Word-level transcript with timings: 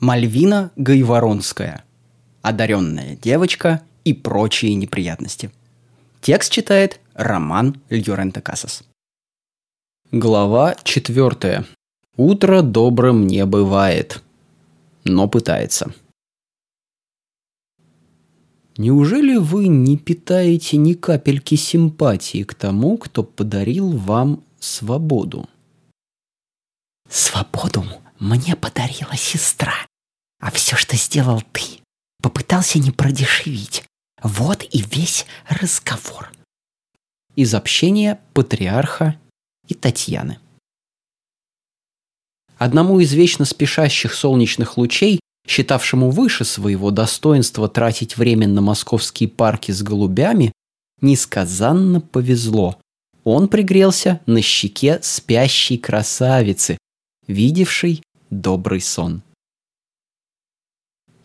Мальвина 0.00 0.72
Гайворонская. 0.76 1.84
Одаренная 2.40 3.16
девочка 3.16 3.82
и 4.02 4.14
прочие 4.14 4.74
неприятности. 4.74 5.50
Текст 6.22 6.50
читает 6.50 7.00
Роман 7.12 7.82
Льоренто 7.90 8.40
Касас. 8.40 8.82
Глава 10.10 10.74
четвертая. 10.84 11.66
Утро 12.16 12.62
добрым 12.62 13.26
не 13.26 13.44
бывает, 13.44 14.22
но 15.04 15.28
пытается. 15.28 15.92
Неужели 18.78 19.36
вы 19.36 19.68
не 19.68 19.98
питаете 19.98 20.78
ни 20.78 20.94
капельки 20.94 21.56
симпатии 21.56 22.42
к 22.44 22.54
тому, 22.54 22.96
кто 22.96 23.22
подарил 23.22 23.90
вам 23.90 24.42
свободу? 24.60 25.46
Свободу 27.10 27.84
мне 28.18 28.56
подарила 28.56 29.14
сестра. 29.14 29.74
А 30.40 30.50
все, 30.50 30.76
что 30.76 30.96
сделал 30.96 31.42
ты, 31.52 31.62
попытался 32.22 32.78
не 32.78 32.90
продешевить. 32.90 33.84
Вот 34.22 34.64
и 34.70 34.82
весь 34.82 35.26
разговор. 35.48 36.32
Из 37.36 37.54
общения 37.54 38.20
патриарха 38.34 39.18
и 39.68 39.74
Татьяны. 39.74 40.38
Одному 42.58 43.00
из 43.00 43.12
вечно 43.12 43.44
спешащих 43.44 44.12
солнечных 44.12 44.76
лучей, 44.76 45.20
считавшему 45.46 46.10
выше 46.10 46.44
своего 46.44 46.90
достоинства 46.90 47.68
тратить 47.68 48.16
время 48.16 48.48
на 48.48 48.60
московские 48.60 49.28
парки 49.28 49.72
с 49.72 49.82
голубями, 49.82 50.52
несказанно 51.00 52.00
повезло. 52.00 52.78
Он 53.24 53.48
пригрелся 53.48 54.20
на 54.26 54.42
щеке 54.42 54.98
спящей 55.02 55.78
красавицы, 55.78 56.78
видевшей 57.26 58.02
добрый 58.30 58.80
сон. 58.80 59.22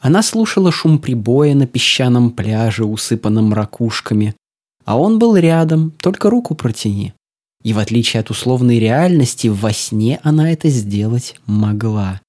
Она 0.05 0.21
слушала 0.21 0.71
шум 0.71 0.99
прибоя 0.99 1.55
на 1.55 1.65
песчаном 1.65 2.29
пляже, 2.29 2.85
усыпанном 2.85 3.55
ракушками. 3.55 4.35
А 4.83 4.99
он 4.99 5.17
был 5.17 5.35
рядом, 5.35 5.89
только 5.99 6.29
руку 6.29 6.53
протяни. 6.53 7.13
И 7.63 7.73
в 7.73 7.79
отличие 7.79 8.19
от 8.19 8.29
условной 8.29 8.77
реальности, 8.77 9.47
во 9.47 9.73
сне 9.73 10.19
она 10.21 10.51
это 10.51 10.69
сделать 10.69 11.33
могла. 11.47 12.21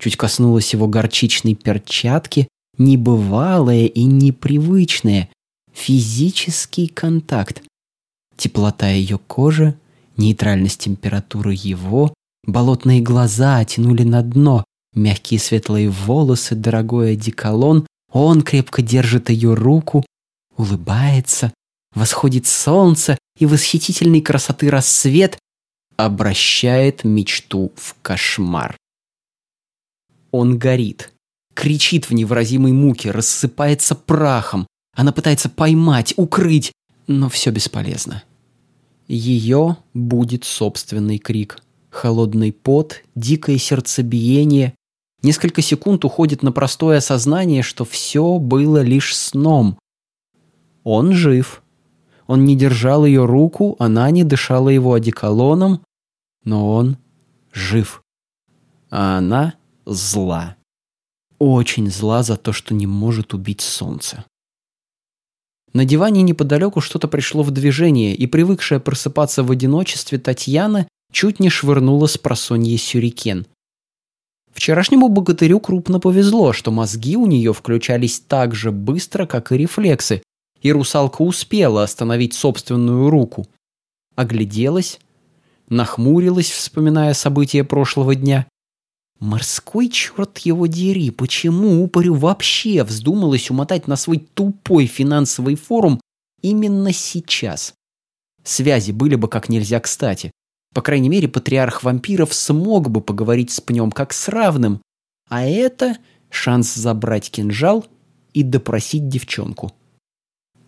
Чуть 0.00 0.16
коснулась 0.16 0.72
его 0.72 0.88
горчичной 0.88 1.54
перчатки, 1.54 2.48
небывалое 2.78 3.86
и 3.86 4.02
непривычное, 4.02 5.28
физический 5.72 6.88
контакт. 6.88 7.62
Теплота 8.36 8.88
ее 8.88 9.18
кожи, 9.18 9.78
нейтральность 10.16 10.80
температуры 10.80 11.54
его, 11.56 12.12
болотные 12.44 13.00
глаза 13.00 13.64
тянули 13.64 14.02
на 14.02 14.20
дно, 14.22 14.64
Мягкие 14.94 15.38
светлые 15.38 15.88
волосы, 15.88 16.54
дорогой 16.54 17.12
одеколон. 17.12 17.86
Он 18.12 18.42
крепко 18.42 18.82
держит 18.82 19.30
ее 19.30 19.54
руку, 19.54 20.04
улыбается. 20.56 21.52
Восходит 21.94 22.46
солнце, 22.46 23.18
и 23.38 23.46
восхитительной 23.46 24.20
красоты 24.20 24.70
рассвет 24.70 25.38
обращает 25.96 27.04
мечту 27.04 27.72
в 27.76 27.96
кошмар. 28.02 28.76
Он 30.30 30.58
горит, 30.58 31.12
кричит 31.54 32.08
в 32.08 32.14
невыразимой 32.14 32.72
муке, 32.72 33.10
рассыпается 33.10 33.94
прахом. 33.94 34.66
Она 34.94 35.12
пытается 35.12 35.48
поймать, 35.48 36.14
укрыть, 36.16 36.72
но 37.06 37.28
все 37.28 37.50
бесполезно. 37.50 38.22
Ее 39.08 39.76
будет 39.94 40.44
собственный 40.44 41.18
крик. 41.18 41.60
Холодный 41.90 42.52
пот, 42.52 43.02
дикое 43.16 43.58
сердцебиение, 43.58 44.74
Несколько 45.22 45.60
секунд 45.60 46.04
уходит 46.04 46.42
на 46.42 46.50
простое 46.50 46.98
осознание, 46.98 47.62
что 47.62 47.84
все 47.84 48.38
было 48.38 48.80
лишь 48.80 49.16
сном. 49.16 49.78
Он 50.82 51.12
жив. 51.12 51.62
Он 52.26 52.44
не 52.44 52.56
держал 52.56 53.04
ее 53.04 53.26
руку, 53.26 53.76
она 53.78 54.10
не 54.10 54.24
дышала 54.24 54.68
его 54.68 54.94
одеколоном, 54.94 55.82
но 56.44 56.72
он 56.72 56.96
жив. 57.52 58.02
А 58.88 59.18
она 59.18 59.54
зла. 59.84 60.56
Очень 61.38 61.90
зла 61.90 62.22
за 62.22 62.36
то, 62.36 62.52
что 62.52 62.72
не 62.72 62.86
может 62.86 63.34
убить 63.34 63.60
солнце. 63.60 64.24
На 65.72 65.84
диване 65.84 66.22
неподалеку 66.22 66.80
что-то 66.80 67.08
пришло 67.08 67.42
в 67.42 67.50
движение, 67.50 68.14
и 68.14 68.26
привыкшая 68.26 68.80
просыпаться 68.80 69.42
в 69.42 69.50
одиночестве 69.50 70.18
Татьяна 70.18 70.88
чуть 71.12 71.40
не 71.40 71.48
швырнула 71.48 72.06
с 72.06 72.18
просонья 72.18 72.76
сюрикен. 72.76 73.46
Вчерашнему 74.52 75.08
богатырю 75.08 75.60
крупно 75.60 76.00
повезло, 76.00 76.52
что 76.52 76.70
мозги 76.70 77.16
у 77.16 77.26
нее 77.26 77.52
включались 77.52 78.20
так 78.20 78.54
же 78.54 78.72
быстро, 78.72 79.26
как 79.26 79.52
и 79.52 79.56
рефлексы, 79.56 80.22
и 80.60 80.72
русалка 80.72 81.22
успела 81.22 81.82
остановить 81.82 82.34
собственную 82.34 83.10
руку. 83.10 83.46
Огляделась, 84.16 84.98
нахмурилась, 85.68 86.50
вспоминая 86.50 87.14
события 87.14 87.64
прошлого 87.64 88.14
дня. 88.14 88.46
Морской 89.20 89.88
черт 89.88 90.38
его 90.38 90.66
дери, 90.66 91.10
почему 91.10 91.84
упорю 91.84 92.14
вообще 92.14 92.84
вздумалось 92.84 93.50
умотать 93.50 93.86
на 93.86 93.96
свой 93.96 94.18
тупой 94.18 94.86
финансовый 94.86 95.56
форум 95.56 96.00
именно 96.40 96.92
сейчас? 96.92 97.74
Связи 98.42 98.92
были 98.92 99.16
бы 99.16 99.28
как 99.28 99.50
нельзя 99.50 99.78
кстати. 99.80 100.30
По 100.72 100.82
крайней 100.82 101.08
мере, 101.08 101.28
патриарх 101.28 101.82
вампиров 101.82 102.32
смог 102.32 102.90
бы 102.90 103.00
поговорить 103.00 103.50
с 103.50 103.60
пнем 103.60 103.90
как 103.90 104.12
с 104.12 104.28
равным, 104.28 104.80
а 105.28 105.44
это 105.44 105.96
шанс 106.30 106.74
забрать 106.74 107.30
кинжал 107.30 107.86
и 108.32 108.42
допросить 108.42 109.08
девчонку. 109.08 109.72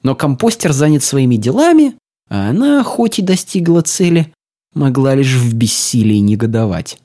Но 0.02 0.16
компостер 0.16 0.72
занят 0.72 1.04
своими 1.04 1.36
делами, 1.36 1.94
а 2.28 2.50
она, 2.50 2.82
хоть 2.82 3.20
и 3.20 3.22
достигла 3.22 3.82
цели, 3.82 4.32
могла 4.74 5.14
лишь 5.14 5.34
в 5.34 5.54
бессилии 5.54 6.16
негодовать. 6.16 6.98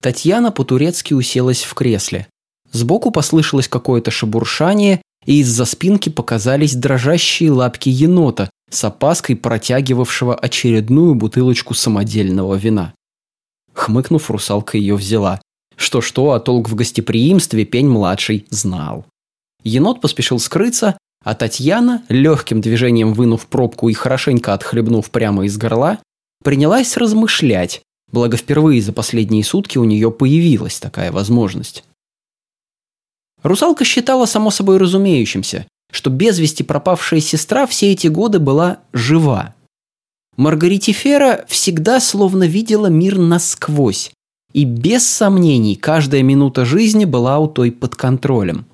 Татьяна 0.00 0.50
по-турецки 0.50 1.14
уселась 1.14 1.62
в 1.62 1.74
кресле. 1.74 2.26
Сбоку 2.72 3.10
послышалось 3.10 3.68
какое-то 3.68 4.10
шебуршание, 4.10 5.02
и 5.24 5.40
из-за 5.40 5.64
спинки 5.64 6.08
показались 6.08 6.74
дрожащие 6.74 7.50
лапки 7.50 7.88
енота, 7.88 8.50
с 8.70 8.84
опаской 8.84 9.36
протягивавшего 9.36 10.34
очередную 10.34 11.14
бутылочку 11.14 11.74
самодельного 11.74 12.54
вина. 12.54 12.94
Хмыкнув, 13.72 14.30
русалка 14.30 14.76
ее 14.76 14.96
взяла. 14.96 15.40
Что-что, 15.76 16.32
а 16.32 16.40
толк 16.40 16.68
в 16.68 16.74
гостеприимстве 16.74 17.64
пень-младший 17.64 18.46
знал. 18.50 19.06
Енот 19.62 20.00
поспешил 20.00 20.38
скрыться, 20.38 20.98
а 21.24 21.34
Татьяна, 21.34 22.04
легким 22.08 22.60
движением 22.60 23.12
вынув 23.12 23.46
пробку 23.46 23.88
и 23.88 23.92
хорошенько 23.92 24.54
отхлебнув 24.54 25.10
прямо 25.10 25.46
из 25.46 25.56
горла, 25.56 25.98
принялась 26.42 26.96
размышлять, 26.96 27.82
благо 28.10 28.36
впервые 28.36 28.82
за 28.82 28.92
последние 28.92 29.44
сутки 29.44 29.78
у 29.78 29.84
нее 29.84 30.10
появилась 30.10 30.78
такая 30.78 31.12
возможность. 31.12 31.84
Русалка 33.42 33.84
считала 33.84 34.26
само 34.26 34.50
собой 34.50 34.78
разумеющимся, 34.78 35.66
что 35.90 36.10
без 36.10 36.38
вести 36.38 36.62
пропавшая 36.62 37.20
сестра 37.20 37.66
все 37.66 37.92
эти 37.92 38.08
годы 38.08 38.38
была 38.38 38.78
жива. 38.92 39.54
Маргаритифера 40.36 41.44
всегда 41.48 42.00
словно 42.00 42.44
видела 42.44 42.86
мир 42.86 43.18
насквозь, 43.18 44.12
и 44.52 44.64
без 44.64 45.06
сомнений 45.06 45.74
каждая 45.76 46.22
минута 46.22 46.64
жизни 46.64 47.04
была 47.04 47.38
у 47.38 47.48
той 47.48 47.72
под 47.72 47.96
контролем. 47.96 48.66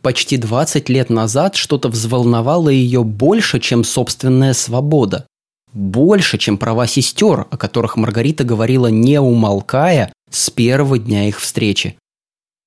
Почти 0.00 0.36
20 0.36 0.88
лет 0.88 1.10
назад 1.10 1.54
что-то 1.54 1.88
взволновало 1.88 2.70
ее 2.70 3.04
больше, 3.04 3.60
чем 3.60 3.84
собственная 3.84 4.52
свобода. 4.52 5.26
Больше, 5.72 6.38
чем 6.38 6.58
права 6.58 6.86
сестер, 6.86 7.46
о 7.50 7.56
которых 7.56 7.96
Маргарита 7.96 8.44
говорила 8.44 8.88
не 8.88 9.20
умолкая 9.20 10.12
с 10.30 10.50
первого 10.50 10.98
дня 10.98 11.28
их 11.28 11.40
встречи. 11.40 11.96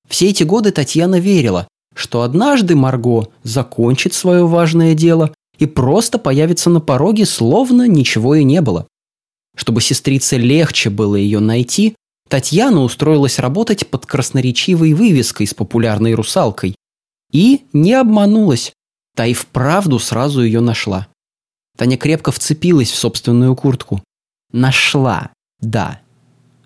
Все 0.08 0.30
эти 0.30 0.44
годы 0.44 0.72
Татьяна 0.72 1.20
верила, 1.20 1.68
что 1.96 2.22
однажды 2.22 2.76
Марго 2.76 3.28
закончит 3.42 4.12
свое 4.12 4.46
важное 4.46 4.94
дело 4.94 5.34
и 5.58 5.64
просто 5.64 6.18
появится 6.18 6.68
на 6.68 6.80
пороге, 6.80 7.24
словно 7.24 7.88
ничего 7.88 8.34
и 8.34 8.44
не 8.44 8.60
было. 8.60 8.86
Чтобы 9.56 9.80
сестрице 9.80 10.36
легче 10.36 10.90
было 10.90 11.16
ее 11.16 11.40
найти, 11.40 11.96
Татьяна 12.28 12.82
устроилась 12.82 13.38
работать 13.38 13.86
под 13.88 14.04
красноречивой 14.04 14.92
вывеской 14.92 15.46
с 15.46 15.54
популярной 15.54 16.12
русалкой. 16.12 16.76
И 17.32 17.64
не 17.72 17.94
обманулась. 17.94 18.74
Та 19.14 19.24
и 19.24 19.32
вправду 19.32 19.98
сразу 19.98 20.42
ее 20.42 20.60
нашла. 20.60 21.08
Таня 21.78 21.96
крепко 21.96 22.30
вцепилась 22.30 22.90
в 22.90 22.96
собственную 22.96 23.56
куртку. 23.56 24.02
Нашла, 24.52 25.30
да, 25.60 26.02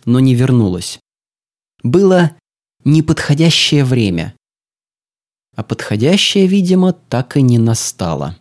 но 0.05 0.19
не 0.19 0.35
вернулась. 0.35 0.99
Было 1.85 2.33
неподходящее 2.85 3.85
время 3.85 4.35
а 5.57 5.63
подходящее, 5.63 6.47
видимо, 6.47 6.93
так 6.93 7.37
и 7.37 7.43
не 7.43 7.59
настало. 7.59 8.37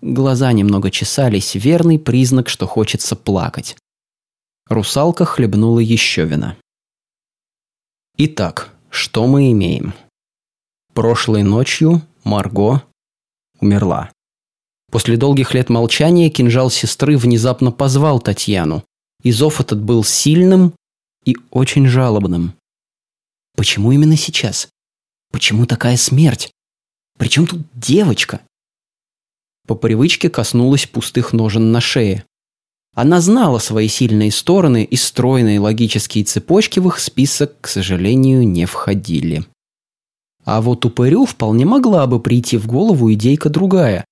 Глаза 0.00 0.52
немного 0.52 0.90
чесались, 0.90 1.54
верный 1.54 1.98
признак, 1.98 2.48
что 2.48 2.66
хочется 2.66 3.16
плакать. 3.16 3.76
Русалка 4.68 5.24
хлебнула 5.24 5.80
еще 5.80 6.24
вина. 6.24 6.56
Итак, 8.18 8.74
что 8.90 9.26
мы 9.26 9.52
имеем? 9.52 9.94
Прошлой 10.92 11.42
ночью 11.42 12.02
Марго 12.24 12.82
умерла. 13.60 14.10
После 14.90 15.16
долгих 15.16 15.54
лет 15.54 15.68
молчания 15.68 16.30
кинжал 16.30 16.70
сестры 16.70 17.16
внезапно 17.18 17.72
позвал 17.72 18.20
Татьяну, 18.20 18.84
и 19.22 19.32
зов 19.32 19.60
этот 19.60 19.82
был 19.82 20.04
сильным 20.04 20.74
и 21.24 21.36
очень 21.50 21.86
жалобным. 21.86 22.54
Почему 23.56 23.92
именно 23.92 24.16
сейчас? 24.16 24.68
Почему 25.32 25.66
такая 25.66 25.96
смерть? 25.96 26.50
Причем 27.18 27.46
тут 27.46 27.60
девочка? 27.74 28.40
По 29.66 29.74
привычке 29.74 30.30
коснулась 30.30 30.86
пустых 30.86 31.32
ножен 31.32 31.72
на 31.72 31.80
шее. 31.80 32.24
Она 32.94 33.20
знала 33.20 33.58
свои 33.58 33.88
сильные 33.88 34.30
стороны, 34.30 34.84
и 34.84 34.96
стройные 34.96 35.60
логические 35.60 36.24
цепочки 36.24 36.80
в 36.80 36.88
их 36.88 36.98
список, 36.98 37.60
к 37.60 37.68
сожалению, 37.68 38.48
не 38.48 38.64
входили. 38.64 39.44
А 40.44 40.60
вот 40.60 40.84
упырю 40.84 41.26
вполне 41.26 41.66
могла 41.66 42.06
бы 42.06 42.20
прийти 42.20 42.56
в 42.56 42.66
голову 42.66 43.12
идейка 43.12 43.50
другая. 43.50 44.04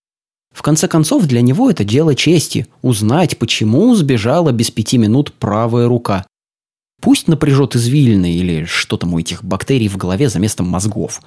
В 0.52 0.62
конце 0.62 0.87
концов, 0.87 1.26
для 1.26 1.40
него 1.40 1.70
это 1.70 1.84
дело 1.84 2.14
чести– 2.14 2.67
узнать, 2.82 3.38
почему 3.38 3.94
сбежала 3.94 4.52
без 4.52 4.70
пяти 4.70 4.99
минут 4.99 5.32
правая 5.32 5.88
рука. 5.88 6.26
Пусть 7.04 7.28
напряжет 7.28 7.76
извилины 7.76 8.32
или 8.32 8.64
что 8.64 8.96
там 8.96 9.12
у 9.12 9.18
этих 9.18 9.44
бактерий 9.44 9.88
в 9.88 9.98
голове 9.98 10.30
за 10.30 10.38
местом 10.38 10.66
мозгов. 10.66 11.20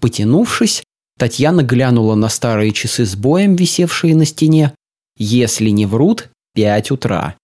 Потянувшись, 0.00 0.82
Татьяна 1.16 1.62
глянула 1.62 2.16
на 2.16 2.28
старые 2.28 2.72
часы 2.72 3.06
с 3.06 3.14
боем, 3.14 3.54
висевшие 3.54 4.16
на 4.16 4.24
стене. 4.24 4.74
Если 5.16 5.70
не 5.70 5.86
врут, 5.86 6.30
пять 6.52 6.90
утра. 6.90 7.36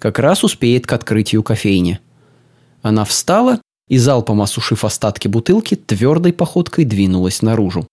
Как 0.00 0.18
раз 0.18 0.42
успеет 0.42 0.86
к 0.86 0.92
открытию 0.94 1.42
кофейни. 1.42 2.00
Она 2.80 3.04
встала 3.04 3.60
и, 3.86 3.98
залпом 3.98 4.40
осушив 4.40 4.86
остатки 4.86 5.28
бутылки, 5.28 5.74
твердой 5.74 6.32
походкой 6.32 6.86
двинулась 6.86 7.42
наружу. 7.42 7.86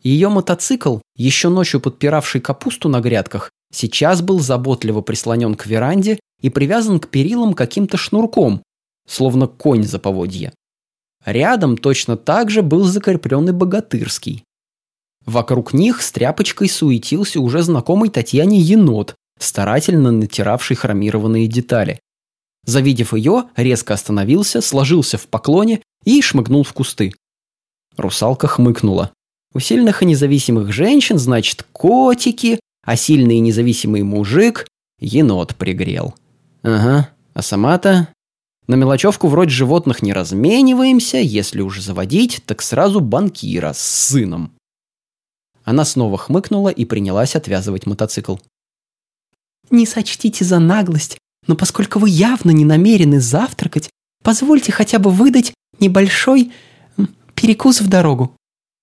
Ее 0.00 0.28
мотоцикл, 0.28 0.98
еще 1.16 1.48
ночью 1.48 1.80
подпиравший 1.80 2.40
капусту 2.40 2.88
на 2.88 3.00
грядках, 3.00 3.50
сейчас 3.72 4.22
был 4.22 4.38
заботливо 4.38 5.00
прислонен 5.00 5.56
к 5.56 5.66
веранде 5.66 6.20
и 6.40 6.50
привязан 6.50 7.00
к 7.00 7.08
перилам 7.08 7.54
каким-то 7.54 7.96
шнурком, 7.96 8.62
словно 9.06 9.46
конь 9.46 9.84
за 9.84 9.98
поводье. 9.98 10.52
Рядом 11.24 11.76
точно 11.76 12.16
так 12.16 12.50
же 12.50 12.62
был 12.62 12.84
закрепленный 12.84 13.52
богатырский. 13.52 14.44
Вокруг 15.26 15.74
них 15.74 16.00
с 16.00 16.12
тряпочкой 16.12 16.68
суетился 16.68 17.40
уже 17.40 17.62
знакомый 17.62 18.08
Татьяне 18.08 18.58
енот, 18.58 19.14
старательно 19.38 20.12
натиравший 20.12 20.76
хромированные 20.76 21.46
детали. 21.46 22.00
Завидев 22.64 23.14
ее, 23.14 23.44
резко 23.56 23.94
остановился, 23.94 24.60
сложился 24.60 25.18
в 25.18 25.26
поклоне 25.28 25.82
и 26.04 26.20
шмыгнул 26.22 26.62
в 26.62 26.72
кусты. 26.72 27.12
Русалка 27.96 28.46
хмыкнула. 28.46 29.12
У 29.52 29.58
сильных 29.58 30.02
и 30.02 30.06
независимых 30.06 30.72
женщин, 30.72 31.18
значит, 31.18 31.66
котики, 31.72 32.60
а 32.84 32.96
сильный 32.96 33.36
и 33.36 33.40
независимый 33.40 34.02
мужик 34.02 34.66
енот 35.00 35.56
пригрел. 35.56 36.14
Ага, 36.62 37.10
а 37.34 37.42
сама-то... 37.42 38.08
На 38.66 38.76
мелочевку 38.76 39.26
вроде 39.26 39.50
животных 39.50 40.00
не 40.00 40.12
размениваемся, 40.12 41.16
если 41.16 41.60
уж 41.60 41.80
заводить, 41.80 42.40
так 42.46 42.62
сразу 42.62 43.00
банкира 43.00 43.72
с 43.72 43.80
сыном. 43.80 44.52
Она 45.64 45.84
снова 45.84 46.16
хмыкнула 46.16 46.68
и 46.68 46.84
принялась 46.84 47.34
отвязывать 47.34 47.86
мотоцикл. 47.86 48.36
«Не 49.70 49.86
сочтите 49.86 50.44
за 50.44 50.58
наглость, 50.58 51.18
но 51.46 51.56
поскольку 51.56 51.98
вы 51.98 52.10
явно 52.10 52.50
не 52.52 52.64
намерены 52.64 53.20
завтракать, 53.20 53.90
позвольте 54.22 54.72
хотя 54.72 54.98
бы 54.98 55.10
выдать 55.10 55.52
небольшой 55.80 56.52
перекус 57.34 57.80
в 57.80 57.88
дорогу». 57.88 58.34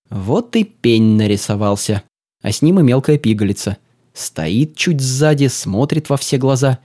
Вот 0.10 0.56
и 0.56 0.64
пень 0.64 1.16
нарисовался, 1.16 2.04
а 2.42 2.52
с 2.52 2.62
ним 2.62 2.80
и 2.80 2.84
мелкая 2.84 3.18
пигалица. 3.18 3.78
Стоит 4.14 4.76
чуть 4.76 5.02
сзади, 5.02 5.48
смотрит 5.48 6.10
во 6.10 6.18
все 6.18 6.38
глаза. 6.38 6.80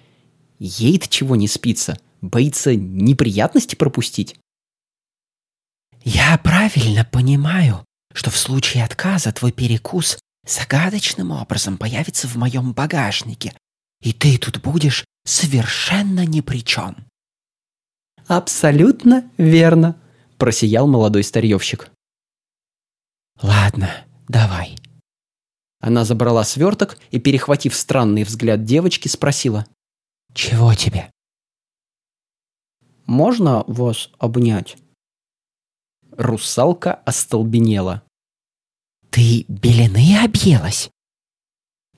Ей-то 0.65 1.09
чего 1.09 1.35
не 1.35 1.49
спится, 1.49 1.99
боится 2.21 2.77
неприятности 2.77 3.75
пропустить. 3.75 4.37
«Я 6.05 6.39
правильно 6.39 7.05
понимаю, 7.05 7.85
что 8.15 8.31
в 8.31 8.37
случае 8.37 8.85
отказа 8.85 9.33
твой 9.33 9.51
перекус 9.51 10.21
загадочным 10.47 11.33
образом 11.33 11.79
появится 11.79 12.29
в 12.29 12.37
моем 12.37 12.75
багажнике, 12.75 13.57
и 14.03 14.13
ты 14.13 14.39
тут 14.39 14.63
будешь 14.63 15.05
совершенно 15.25 16.25
ни 16.25 16.41
при 16.41 16.63
чем. 16.63 16.97
Абсолютно 18.29 19.29
верно, 19.39 19.97
просиял 20.39 20.87
молодой 20.87 21.25
старьевщик. 21.25 21.91
Ладно, 23.41 23.91
давай. 24.29 24.77
Она 25.81 26.05
забрала 26.05 26.45
сверток 26.45 26.99
и, 27.11 27.19
перехватив 27.19 27.75
странный 27.75 28.23
взгляд 28.23 28.65
девочки, 28.65 29.09
спросила. 29.09 29.67
Чего 30.35 30.75
тебе? 30.75 31.11
Можно 33.07 33.65
вас 33.67 34.11
обнять? 34.19 34.77
Русалка 36.13 36.95
остолбенела. 36.95 38.03
Ты 39.11 39.45
белены 39.49 40.25
объелась? 40.25 40.91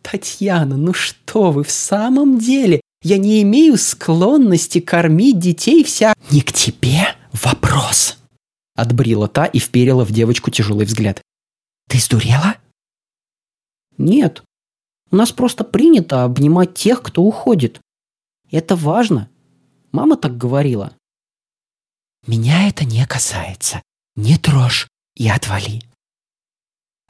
Татьяна, 0.02 0.76
ну 0.76 0.92
что 0.92 1.52
вы 1.52 1.64
в 1.64 1.70
самом 1.70 2.38
деле? 2.38 2.80
Я 3.02 3.18
не 3.18 3.42
имею 3.42 3.76
склонности 3.76 4.80
кормить 4.80 5.38
детей 5.38 5.84
вся... 5.84 6.14
Не 6.30 6.40
к 6.40 6.52
тебе 6.52 7.04
вопрос. 7.32 8.18
Отбрила 8.74 9.28
та 9.28 9.46
и 9.46 9.58
вперила 9.58 10.04
в 10.04 10.10
девочку 10.10 10.50
тяжелый 10.50 10.86
взгляд. 10.86 11.22
Ты 11.88 11.98
сдурела? 11.98 12.56
Нет. 13.98 14.42
У 15.10 15.16
нас 15.16 15.32
просто 15.32 15.64
принято 15.64 16.24
обнимать 16.24 16.74
тех, 16.74 17.02
кто 17.02 17.22
уходит. 17.22 17.80
Это 18.50 18.76
важно. 18.76 19.28
Мама 19.92 20.16
так 20.16 20.36
говорила. 20.36 20.96
Меня 22.26 22.68
это 22.68 22.84
не 22.84 23.06
касается. 23.06 23.82
Не 24.16 24.38
трожь 24.38 24.88
и 25.14 25.28
отвали. 25.28 25.82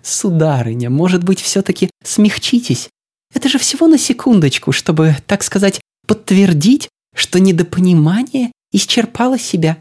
Сударыня, 0.02 0.90
может 0.90 1.24
быть, 1.24 1.40
все-таки 1.40 1.90
смягчитесь? 2.02 2.90
Это 3.32 3.48
же 3.48 3.58
всего 3.58 3.86
на 3.86 3.98
секундочку, 3.98 4.72
чтобы, 4.72 5.16
так 5.26 5.42
сказать, 5.42 5.80
подтвердить, 6.06 6.88
что 7.14 7.40
недопонимание 7.40 8.52
исчерпало 8.72 9.38
себя. 9.38 9.80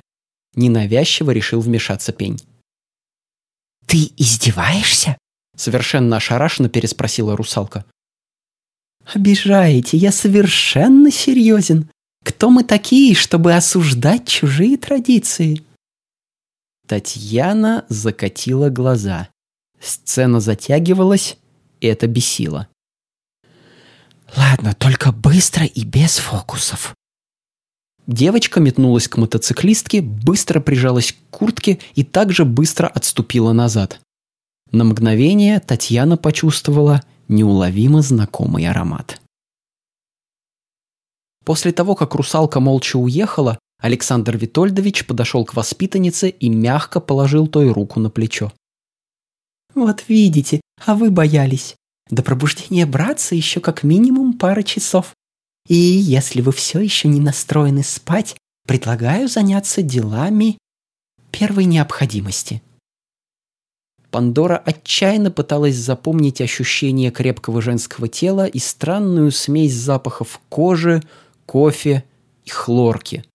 Ненавязчиво 0.56 1.32
решил 1.32 1.62
вмешаться 1.62 2.14
пень. 2.14 2.40
«Ты 3.86 4.12
издеваешься?» 4.18 5.18
Совершенно 5.56 6.18
ошарашенно 6.18 6.70
переспросила 6.70 7.36
русалка. 7.36 7.86
«Обижаете, 9.06 9.98
я 9.98 10.12
совершенно 10.12 11.12
серьезен. 11.12 11.90
Кто 12.24 12.50
мы 12.50 12.64
такие, 12.64 13.16
чтобы 13.16 13.54
осуждать 13.54 14.28
чужие 14.28 14.78
традиции?» 14.78 15.64
Татьяна 16.88 17.86
закатила 17.90 18.70
глаза. 18.70 19.30
Сцена 19.80 20.40
затягивалась, 20.40 21.38
и 21.82 21.88
это 21.88 22.08
бесило. 22.08 22.68
Ладно, 24.36 24.74
только 24.74 25.12
быстро 25.12 25.66
и 25.66 25.84
без 25.84 26.18
фокусов. 26.18 26.96
Девочка 28.08 28.60
метнулась 28.60 29.08
к 29.08 29.18
мотоциклистке, 29.18 30.02
быстро 30.02 30.60
прижалась 30.60 31.14
к 31.14 31.16
куртке 31.30 31.80
и 31.96 32.04
также 32.04 32.44
быстро 32.44 32.88
отступила 32.88 33.54
назад. 33.54 34.00
На 34.72 34.84
мгновение 34.84 35.60
Татьяна 35.60 36.18
почувствовала 36.18 37.04
неуловимо 37.34 38.02
знакомый 38.02 38.68
аромат. 38.68 39.22
После 41.44 41.72
того, 41.72 41.96
как 41.96 42.16
русалка 42.16 42.60
молча 42.60 42.98
уехала, 42.98 43.60
Александр 43.82 44.38
Витольдович 44.38 45.06
подошел 45.06 45.44
к 45.44 45.56
воспитаннице 45.56 46.30
и 46.30 46.48
мягко 46.48 47.02
положил 47.02 47.48
той 47.48 47.70
руку 47.72 48.00
на 48.00 48.10
плечо. 48.10 48.54
«Вот 49.76 50.06
видите, 50.08 50.62
а 50.86 50.96
вы 50.96 51.12
боялись. 51.12 51.76
До 52.10 52.24
пробуждения 52.24 52.86
братца 52.86 53.36
еще 53.36 53.60
как 53.60 53.84
минимум 53.84 54.34
пара 54.34 54.64
часов. 54.64 55.14
И 55.68 55.76
если 55.76 56.42
вы 56.42 56.52
все 56.52 56.80
еще 56.80 57.08
не 57.08 57.20
настроены 57.20 57.84
спать, 57.84 58.36
предлагаю 58.68 59.28
заняться 59.28 59.82
делами 59.82 60.58
первой 61.32 61.66
необходимости. 61.66 62.62
Пандора 64.14 64.58
отчаянно 64.58 65.32
пыталась 65.32 65.76
запомнить 65.76 66.40
ощущение 66.40 67.10
крепкого 67.10 67.64
женского 67.64 68.08
тела 68.08 68.46
и 68.46 68.60
странную 68.60 69.32
смесь 69.32 69.74
запахов 69.74 70.40
кожи, 70.50 71.02
кофе 71.48 72.04
и 72.46 72.52
хлорки. 72.52 73.26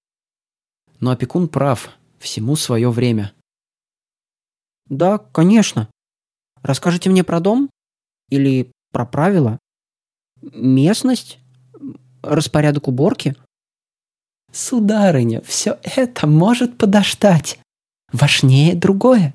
Но 1.00 1.10
опекун 1.10 1.48
прав, 1.48 1.90
всему 2.20 2.54
свое 2.54 2.90
время. 2.90 3.32
«Да, 4.88 5.18
конечно. 5.18 5.90
Расскажите 6.62 7.10
мне 7.10 7.24
про 7.24 7.40
дом?» 7.40 7.68
Или 8.30 8.70
про 8.92 9.04
правила? 9.04 9.58
Местность? 10.42 11.40
Распорядок 12.22 12.86
уборки? 12.86 13.34
Сударыня, 14.52 15.40
все 15.42 15.80
это 15.82 16.28
может 16.28 16.78
подождать. 16.78 17.58
Важнее 18.12 18.76
другое. 18.76 19.34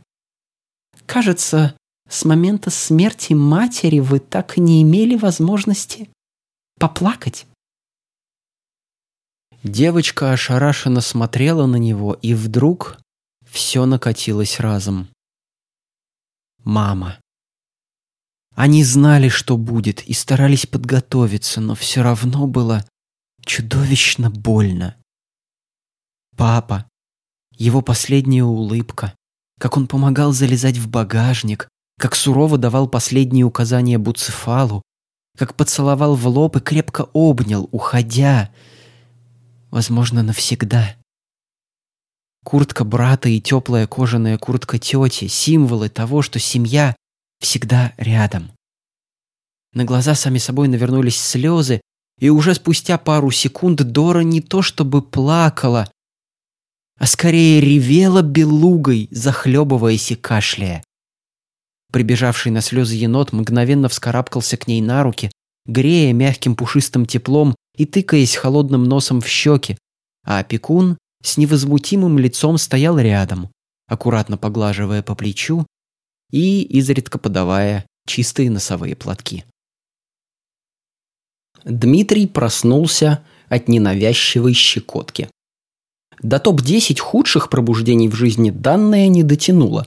Кажется, 1.06 1.78
с 2.10 2.26
момента 2.26 2.70
смерти 2.70 3.34
матери 3.34 4.00
вы 4.00 4.20
так 4.20 4.58
и 4.58 4.62
не 4.62 4.82
имели 4.82 5.16
возможности 5.16 6.10
поплакать. 6.80 7.46
Девочка 9.64 10.34
ошарашенно 10.34 11.00
смотрела 11.00 11.66
на 11.66 11.78
него, 11.78 12.14
и 12.14 12.34
вдруг 12.34 13.00
все 13.50 13.86
накатилось 13.86 14.60
разом. 14.60 15.08
Мама. 16.64 17.20
Они 18.56 18.84
знали, 18.84 19.30
что 19.30 19.58
будет, 19.58 20.04
и 20.04 20.14
старались 20.14 20.66
подготовиться, 20.66 21.62
но 21.62 21.76
все 21.76 22.04
равно 22.04 22.46
было 22.46 22.86
чудовищно 23.46 24.30
больно. 24.30 24.98
Папа. 26.36 26.90
Его 27.52 27.82
последняя 27.82 28.44
улыбка. 28.44 29.16
Как 29.64 29.78
он 29.78 29.88
помогал 29.88 30.34
залезать 30.34 30.76
в 30.76 30.90
багажник. 30.90 31.70
Как 31.98 32.16
сурово 32.16 32.58
давал 32.58 32.86
последние 32.90 33.46
указания 33.46 33.98
Буцефалу. 33.98 34.82
Как 35.38 35.56
поцеловал 35.56 36.16
в 36.16 36.28
лоб 36.28 36.58
и 36.58 36.60
крепко 36.60 37.08
обнял, 37.14 37.70
уходя. 37.72 38.54
Возможно, 39.72 40.22
навсегда. 40.22 40.98
Куртка 42.44 42.84
брата 42.84 43.30
и 43.30 43.40
теплая 43.40 43.88
кожаная 43.88 44.38
куртка 44.38 44.80
тети– 44.80 45.28
символы 45.30 45.88
того, 45.88 46.22
что 46.22 46.40
семья 46.40 46.94
всегда 47.40 47.94
рядом. 47.96 48.52
На 49.74 49.86
глаза 49.86 50.14
сами 50.14 50.40
собой 50.40 50.68
навернулись 50.68 51.18
слезы, 51.18 51.80
и 52.20 52.30
уже 52.30 52.54
спустя 52.56 52.98
пару 52.98 53.32
секунд 53.32 53.82
Дора 53.82 54.24
не 54.24 54.42
то 54.42 54.62
чтобы 54.62 55.02
плакала, 55.02 55.90
а 56.98 57.06
скорее 57.06 57.60
ревела 57.60 58.22
белугой, 58.22 59.08
захлебываясь 59.12 60.12
и 60.12 60.16
кашляя. 60.16 60.84
Прибежавший 61.92 62.52
на 62.52 62.62
слезы 62.62 62.96
енот 62.96 63.34
мгновенно 63.34 63.90
вскарабкался 63.90 64.58
к 64.58 64.68
ней 64.68 64.82
на 64.82 65.04
руки, 65.04 65.32
грея 65.66 66.14
мягким 66.14 66.56
пушистым 66.56 67.06
теплом 67.06 67.56
и 67.76 67.86
тыкаясь 67.86 68.36
холодным 68.36 68.84
носом 68.84 69.22
в 69.22 69.28
щеки, 69.28 69.78
а 70.24 70.40
опекун 70.40 70.98
с 71.24 71.38
невозмутимым 71.38 72.20
лицом 72.20 72.58
стоял 72.58 73.00
рядом, 73.00 73.50
аккуратно 73.88 74.38
поглаживая 74.38 75.02
по 75.04 75.16
плечу 75.16 75.66
и 76.32 76.64
изредка 76.64 77.18
подавая 77.20 77.86
чистые 78.08 78.50
носовые 78.50 78.96
платки. 78.96 79.46
Дмитрий 81.64 82.28
проснулся 82.28 83.24
от 83.48 83.68
ненавязчивой 83.68 84.54
щекотки. 84.54 85.30
До 86.24 86.40
топ-10 86.40 87.00
худших 87.00 87.50
пробуждений 87.50 88.08
в 88.08 88.16
жизни 88.16 88.50
данное 88.50 89.08
не 89.10 89.24
дотянуло. 89.24 89.86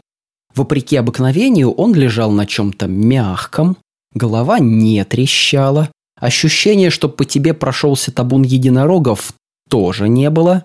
Вопреки 0.54 0.96
обыкновению 0.96 1.72
он 1.72 1.94
лежал 1.94 2.30
на 2.30 2.46
чем-то 2.46 2.86
мягком, 2.86 3.78
голова 4.12 4.58
не 4.58 5.02
трещала, 5.04 5.90
ощущение, 6.18 6.90
что 6.90 7.08
по 7.08 7.24
тебе 7.24 7.54
прошелся 7.54 8.12
табун 8.12 8.42
единорогов, 8.42 9.32
тоже 9.68 10.08
не 10.08 10.30
было. 10.30 10.64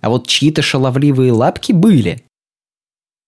А 0.00 0.08
вот 0.08 0.26
чьи-то 0.26 0.62
шаловливые 0.62 1.32
лапки 1.32 1.72
были. 1.72 2.24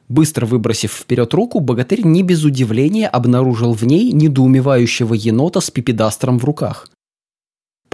Быстро 0.09 0.47
выбросив 0.47 0.93
вперед 0.93 1.33
руку, 1.33 1.61
богатырь 1.61 2.05
не 2.05 2.23
без 2.23 2.45
удивления 2.45 3.09
обнаружил 3.09 3.73
в 3.73 3.85
ней 3.85 4.13
недоумевающего 4.13 5.15
енота 5.15 5.61
с 5.61 5.71
пипедастром 5.71 6.39
в 6.39 6.45
руках. 6.45 6.89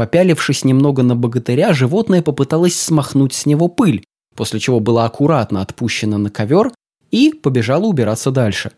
Попялившись 0.00 0.64
немного 0.64 1.02
на 1.02 1.14
богатыря, 1.14 1.74
животное 1.74 2.22
попыталось 2.22 2.74
смахнуть 2.74 3.34
с 3.34 3.44
него 3.44 3.68
пыль, 3.68 4.02
после 4.34 4.58
чего 4.58 4.80
было 4.80 5.04
аккуратно 5.04 5.60
отпущено 5.60 6.16
на 6.16 6.30
ковер 6.30 6.72
и 7.10 7.34
побежало 7.34 7.84
убираться 7.84 8.30
дальше. 8.30 8.72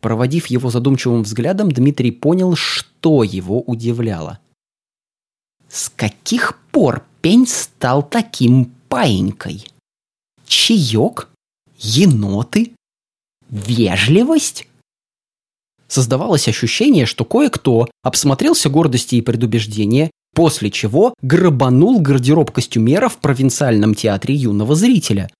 Проводив 0.00 0.46
его 0.46 0.70
задумчивым 0.70 1.24
взглядом, 1.24 1.72
Дмитрий 1.72 2.12
понял, 2.12 2.54
что 2.54 3.24
его 3.24 3.60
удивляло. 3.60 4.38
С 5.68 5.88
каких 5.88 6.56
пор 6.70 7.04
пень 7.22 7.48
стал 7.48 8.08
таким 8.08 8.66
паинькой? 8.88 9.66
Чаек? 10.46 11.28
Еноты? 11.76 12.70
Вежливость? 13.50 14.68
Создавалось 15.88 16.46
ощущение, 16.46 17.04
что 17.04 17.24
кое-кто 17.24 17.88
обсмотрелся 18.04 18.68
гордости 18.68 19.16
и 19.16 19.22
предубеждения, 19.22 20.12
после 20.36 20.70
чего 20.70 21.14
грабанул 21.22 21.98
гардероб 21.98 22.50
костюмера 22.50 23.08
в 23.08 23.16
провинциальном 23.18 23.94
театре 23.94 24.34
юного 24.34 24.74
зрителя. 24.74 25.30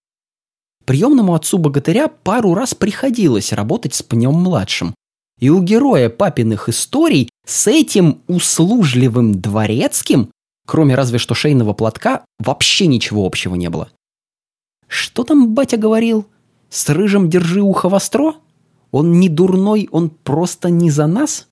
Приемному 0.86 1.34
отцу 1.34 1.58
богатыря 1.58 2.08
пару 2.08 2.54
раз 2.54 2.74
приходилось 2.74 3.52
работать 3.52 3.92
с 3.92 4.02
пнем-младшим. 4.02 4.94
И 5.38 5.50
у 5.50 5.60
героя 5.60 6.08
папиных 6.08 6.70
историй 6.70 7.28
с 7.46 7.66
этим 7.66 8.22
услужливым 8.26 9.38
дворецким, 9.38 10.30
кроме 10.66 10.94
разве 10.94 11.18
что 11.18 11.34
шейного 11.34 11.74
платка, 11.74 12.24
вообще 12.38 12.86
ничего 12.86 13.26
общего 13.26 13.54
не 13.54 13.68
было. 13.68 13.90
Что 14.88 15.24
там 15.24 15.52
батя 15.52 15.76
говорил? 15.76 16.26
С 16.70 16.88
рыжим 16.88 17.28
держи 17.28 17.60
ухо 17.60 17.90
востро? 17.90 18.36
Он 18.92 19.20
не 19.20 19.28
дурной, 19.28 19.90
он 19.92 20.08
просто 20.08 20.70
не 20.70 20.90
за 20.90 21.06
нас? 21.06 21.48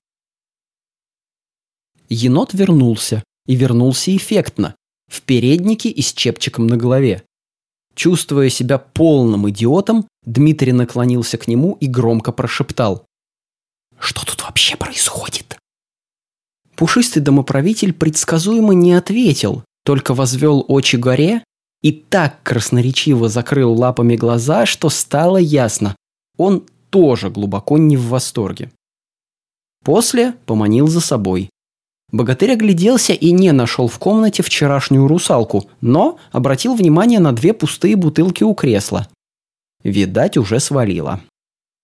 Енот 2.09 2.53
вернулся, 2.53 3.23
и 3.45 3.55
вернулся 3.55 4.15
эффектно, 4.15 4.75
в 5.07 5.21
переднике 5.21 5.89
и 5.89 6.01
с 6.01 6.13
чепчиком 6.13 6.67
на 6.67 6.77
голове. 6.77 7.23
Чувствуя 7.95 8.49
себя 8.49 8.77
полным 8.77 9.49
идиотом, 9.49 10.07
Дмитрий 10.25 10.73
наклонился 10.73 11.37
к 11.37 11.47
нему 11.47 11.77
и 11.79 11.87
громко 11.87 12.31
прошептал. 12.31 13.05
«Что 13.99 14.25
тут 14.25 14.43
вообще 14.43 14.75
происходит?» 14.75 15.57
Пушистый 16.75 17.21
домоправитель 17.21 17.93
предсказуемо 17.93 18.73
не 18.73 18.93
ответил, 18.93 19.63
только 19.85 20.13
возвел 20.13 20.65
очи 20.67 20.97
горе 20.97 21.43
и 21.81 21.91
так 21.91 22.41
красноречиво 22.43 23.29
закрыл 23.29 23.73
лапами 23.73 24.15
глаза, 24.15 24.65
что 24.65 24.89
стало 24.89 25.37
ясно. 25.37 25.95
Он 26.37 26.65
тоже 26.89 27.29
глубоко 27.29 27.77
не 27.77 27.95
в 27.95 28.07
восторге. 28.07 28.71
После 29.83 30.33
поманил 30.45 30.87
за 30.87 30.99
собой. 30.99 31.49
Богатырь 32.15 32.53
огляделся 32.53 33.11
и 33.11 33.31
не 33.31 33.51
нашел 33.51 33.89
в 33.89 33.99
комнате 33.99 34.41
вчерашнюю 34.41 35.05
русалку, 35.05 35.69
но 35.81 36.17
обратил 36.31 36.73
внимание 36.73 37.19
на 37.19 37.33
две 37.33 37.53
пустые 37.53 37.97
бутылки 37.97 38.41
у 38.41 38.53
кресла. 38.53 39.09
Видать, 39.83 40.37
уже 40.37 40.61
свалила. 40.61 41.19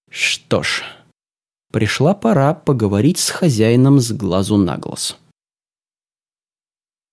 Что 0.10 0.64
ж, 0.64 0.84
пришла 1.74 2.14
пора 2.14 2.54
поговорить 2.54 3.20
с 3.20 3.30
хозяином 3.30 4.00
с 4.00 4.14
глазу 4.14 4.56
на 4.56 4.78
глаз. 4.78 5.18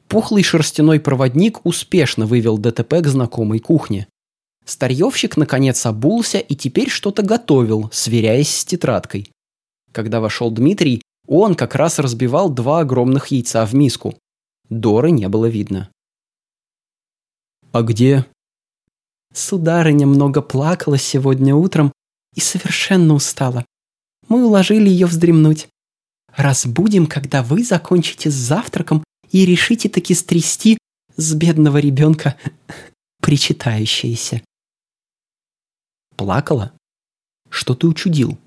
Пухлый 0.07 0.45
шерстяной 0.45 1.01
проводник 1.01 1.67
успешно 1.67 2.25
вывел 2.25 2.57
ДТП 2.57 3.03
к 3.03 3.09
знакомой 3.09 3.59
кухне. 3.59 4.07
Старьевщик 4.65 5.37
наконец 5.37 5.85
обулся 5.87 6.39
и 6.39 6.55
теперь 6.55 6.89
что-то 6.89 7.25
готовил, 7.25 7.91
сверяясь 7.93 8.55
с 8.55 8.65
тетрадкой. 8.65 9.29
Когда 9.91 10.21
вошел 10.21 10.53
Дмитрий, 10.53 11.03
он 11.29 11.55
как 11.55 11.75
раз 11.75 11.99
разбивал 11.99 12.49
два 12.49 12.81
огромных 12.81 13.29
яйца 13.29 13.65
в 13.67 13.75
миску. 13.75 14.19
Доры 14.71 15.11
не 15.11 15.29
было 15.29 15.47
видно. 15.47 15.91
«А 17.73 17.83
где?» 17.83 18.27
Сударыня 19.35 20.07
много 20.07 20.41
плакала 20.41 20.97
сегодня 20.97 21.55
утром 21.55 21.93
и 22.35 22.41
совершенно 22.41 23.15
устала. 23.15 23.67
Мы 24.29 24.45
уложили 24.45 24.89
ее 24.89 25.07
вздремнуть. 25.07 25.69
Разбудим, 26.35 27.07
когда 27.07 27.43
вы 27.43 27.63
закончите 27.63 28.31
с 28.31 28.35
завтраком 28.35 29.05
и 29.31 29.45
решите 29.45 29.89
таки 29.89 30.15
стрясти 30.15 30.79
с 31.17 31.35
бедного 31.35 31.79
ребенка 31.79 32.37
причитающееся. 33.23 34.43
Плакала? 36.17 36.73
Что 37.51 37.75
ты 37.75 37.87
учудил? 37.87 38.39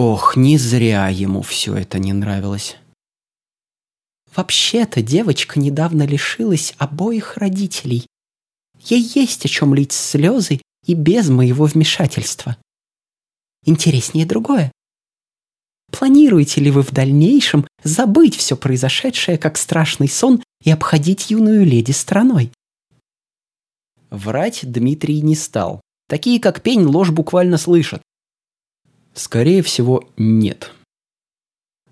Ох, 0.00 0.36
не 0.36 0.58
зря 0.58 1.08
ему 1.08 1.42
все 1.42 1.74
это 1.74 1.98
не 1.98 2.12
нравилось. 2.12 2.76
Вообще-то 4.36 5.02
девочка 5.02 5.58
недавно 5.58 6.06
лишилась 6.06 6.72
обоих 6.78 7.36
родителей. 7.36 8.06
Ей 8.78 9.00
есть 9.16 9.44
о 9.44 9.48
чем 9.48 9.74
лить 9.74 9.90
слезы 9.90 10.62
и 10.86 10.94
без 10.94 11.28
моего 11.30 11.64
вмешательства. 11.64 12.56
Интереснее 13.66 14.24
другое. 14.24 14.70
Планируете 15.90 16.60
ли 16.60 16.70
вы 16.70 16.84
в 16.84 16.92
дальнейшем 16.92 17.66
забыть 17.82 18.36
все 18.36 18.56
произошедшее 18.56 19.36
как 19.36 19.58
страшный 19.58 20.08
сон 20.08 20.44
и 20.62 20.70
обходить 20.70 21.32
юную 21.32 21.66
леди 21.66 21.90
стороной? 21.90 22.52
Врать 24.10 24.60
Дмитрий 24.62 25.22
не 25.22 25.34
стал. 25.34 25.80
Такие, 26.08 26.38
как 26.38 26.62
пень, 26.62 26.84
ложь 26.84 27.10
буквально 27.10 27.58
слышат. 27.58 28.00
Скорее 29.18 29.62
всего, 29.62 30.08
нет. 30.16 30.72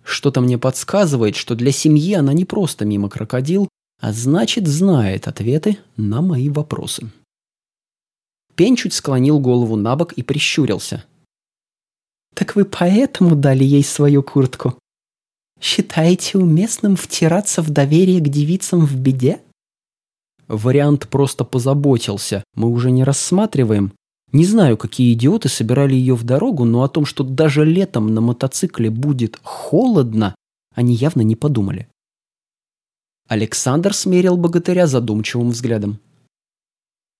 Что-то 0.04 0.40
мне 0.40 0.58
подсказывает, 0.58 1.34
что 1.34 1.56
для 1.56 1.72
семьи 1.72 2.14
она 2.14 2.32
не 2.32 2.44
просто 2.44 2.84
мимо 2.84 3.08
крокодил, 3.08 3.68
а 4.00 4.12
значит 4.12 4.68
знает 4.68 5.26
ответы 5.26 5.78
на 5.96 6.22
мои 6.22 6.48
вопросы. 6.48 7.10
Пень 8.54 8.76
чуть 8.76 8.94
склонил 8.94 9.40
голову 9.40 9.74
на 9.74 9.96
бок 9.96 10.12
и 10.12 10.22
прищурился. 10.22 11.04
«Так 12.32 12.54
вы 12.54 12.64
поэтому 12.64 13.34
дали 13.34 13.64
ей 13.64 13.82
свою 13.82 14.22
куртку? 14.22 14.78
Считаете 15.60 16.38
уместным 16.38 16.94
втираться 16.94 17.60
в 17.60 17.70
доверие 17.70 18.20
к 18.20 18.28
девицам 18.28 18.86
в 18.86 18.94
беде?» 18.94 19.40
Вариант 20.46 21.08
просто 21.08 21.42
позаботился, 21.44 22.44
мы 22.54 22.70
уже 22.70 22.92
не 22.92 23.02
рассматриваем. 23.02 23.92
Не 24.36 24.44
знаю, 24.44 24.76
какие 24.76 25.14
идиоты 25.14 25.48
собирали 25.48 25.94
ее 25.94 26.14
в 26.14 26.22
дорогу, 26.22 26.66
но 26.66 26.82
о 26.82 26.90
том, 26.90 27.06
что 27.06 27.24
даже 27.24 27.64
летом 27.64 28.12
на 28.12 28.20
мотоцикле 28.20 28.90
будет 28.90 29.40
холодно, 29.42 30.34
они 30.74 30.94
явно 30.94 31.22
не 31.22 31.34
подумали. 31.34 31.88
Александр 33.28 33.94
смерил 33.94 34.36
богатыря 34.36 34.86
задумчивым 34.86 35.52
взглядом. 35.52 36.00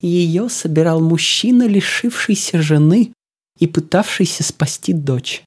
Ее 0.03 0.51
собирал 0.51 1.01
мужчина, 1.01 1.67
лишившийся 1.67 2.61
жены 2.61 3.15
и 3.59 3.67
пытавшийся 3.67 4.43
спасти 4.43 4.93
дочь. 4.93 5.43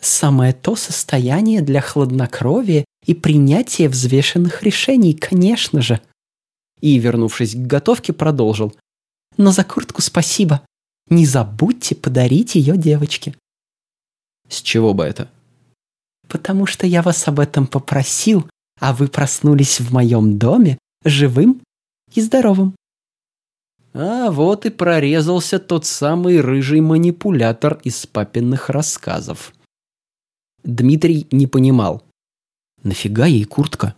Самое 0.00 0.52
то 0.52 0.76
состояние 0.76 1.60
для 1.60 1.80
хладнокровия 1.80 2.84
и 3.04 3.14
принятия 3.14 3.88
взвешенных 3.88 4.62
решений, 4.62 5.14
конечно 5.14 5.82
же. 5.82 6.00
И, 6.80 6.96
вернувшись 7.00 7.56
к 7.56 7.66
готовке, 7.66 8.12
продолжил. 8.12 8.76
Но 9.36 9.50
за 9.50 9.64
куртку 9.64 10.02
спасибо. 10.02 10.62
Не 11.10 11.24
забудьте 11.26 11.94
подарить 11.94 12.54
ее 12.54 12.76
девочке. 12.76 13.34
С 14.48 14.60
чего 14.62 14.94
бы 14.94 15.04
это? 15.04 15.30
Потому 16.28 16.66
что 16.66 16.86
я 16.86 17.02
вас 17.02 17.26
об 17.28 17.40
этом 17.40 17.66
попросил, 17.66 18.48
а 18.78 18.92
вы 18.92 19.08
проснулись 19.08 19.80
в 19.80 19.92
моем 19.92 20.38
доме 20.38 20.78
живым 21.04 21.62
и 22.14 22.20
здоровым. 22.20 22.74
А 23.94 24.30
вот 24.30 24.66
и 24.66 24.70
прорезался 24.70 25.58
тот 25.58 25.86
самый 25.86 26.40
рыжий 26.40 26.80
манипулятор 26.80 27.80
из 27.84 28.06
папиных 28.06 28.68
рассказов. 28.68 29.54
Дмитрий 30.62 31.26
не 31.30 31.46
понимал. 31.46 32.02
Нафига 32.82 33.26
ей 33.26 33.44
куртка? 33.44 33.94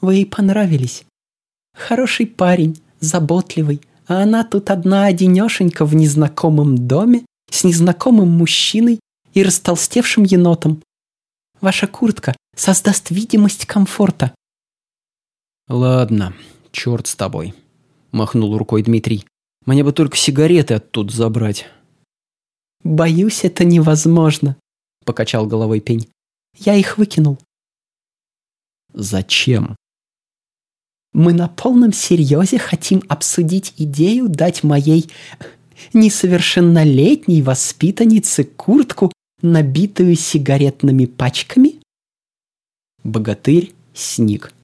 Вы 0.00 0.16
ей 0.16 0.26
понравились. 0.26 1.04
Хороший 1.74 2.26
парень, 2.26 2.80
заботливый, 3.00 3.80
а 4.12 4.22
она 4.22 4.44
тут 4.44 4.68
одна 4.68 5.06
одинешенька 5.06 5.86
в 5.86 5.94
незнакомом 5.94 6.86
доме 6.86 7.24
с 7.50 7.64
незнакомым 7.64 8.28
мужчиной 8.28 9.00
и 9.32 9.42
растолстевшим 9.42 10.24
енотом. 10.24 10.82
Ваша 11.62 11.86
куртка 11.86 12.36
создаст 12.54 13.08
видимость 13.08 13.64
комфорта. 13.64 14.34
Ладно, 15.66 16.34
черт 16.72 17.06
с 17.06 17.16
тобой, 17.16 17.54
махнул 18.10 18.58
рукой 18.58 18.82
Дмитрий. 18.82 19.24
Мне 19.64 19.82
бы 19.82 19.94
только 19.94 20.18
сигареты 20.18 20.74
оттуда 20.74 21.10
забрать. 21.10 21.66
Боюсь, 22.84 23.44
это 23.44 23.64
невозможно, 23.64 24.56
покачал 25.06 25.46
головой 25.46 25.80
пень. 25.80 26.10
Я 26.58 26.74
их 26.74 26.98
выкинул. 26.98 27.38
Зачем? 28.92 29.74
Мы 31.12 31.34
на 31.34 31.48
полном 31.48 31.92
серьезе 31.92 32.58
хотим 32.58 33.02
обсудить 33.08 33.74
идею 33.76 34.28
дать 34.28 34.62
моей 34.62 35.10
несовершеннолетней 35.92 37.42
воспитаннице 37.42 38.44
куртку, 38.44 39.12
набитую 39.42 40.16
сигаретными 40.16 41.04
пачками? 41.04 41.80
Богатырь 43.04 43.74
сник. 43.94 44.54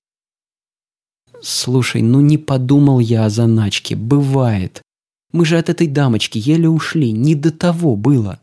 Слушай, 1.42 2.02
ну 2.02 2.20
не 2.20 2.38
подумал 2.38 2.98
я 2.98 3.26
о 3.26 3.30
заначке. 3.30 3.94
Бывает. 3.94 4.82
Мы 5.32 5.44
же 5.44 5.58
от 5.58 5.68
этой 5.68 5.86
дамочки 5.86 6.38
еле 6.38 6.68
ушли. 6.68 7.12
Не 7.12 7.34
до 7.34 7.52
того 7.52 7.96
было. 7.96 8.40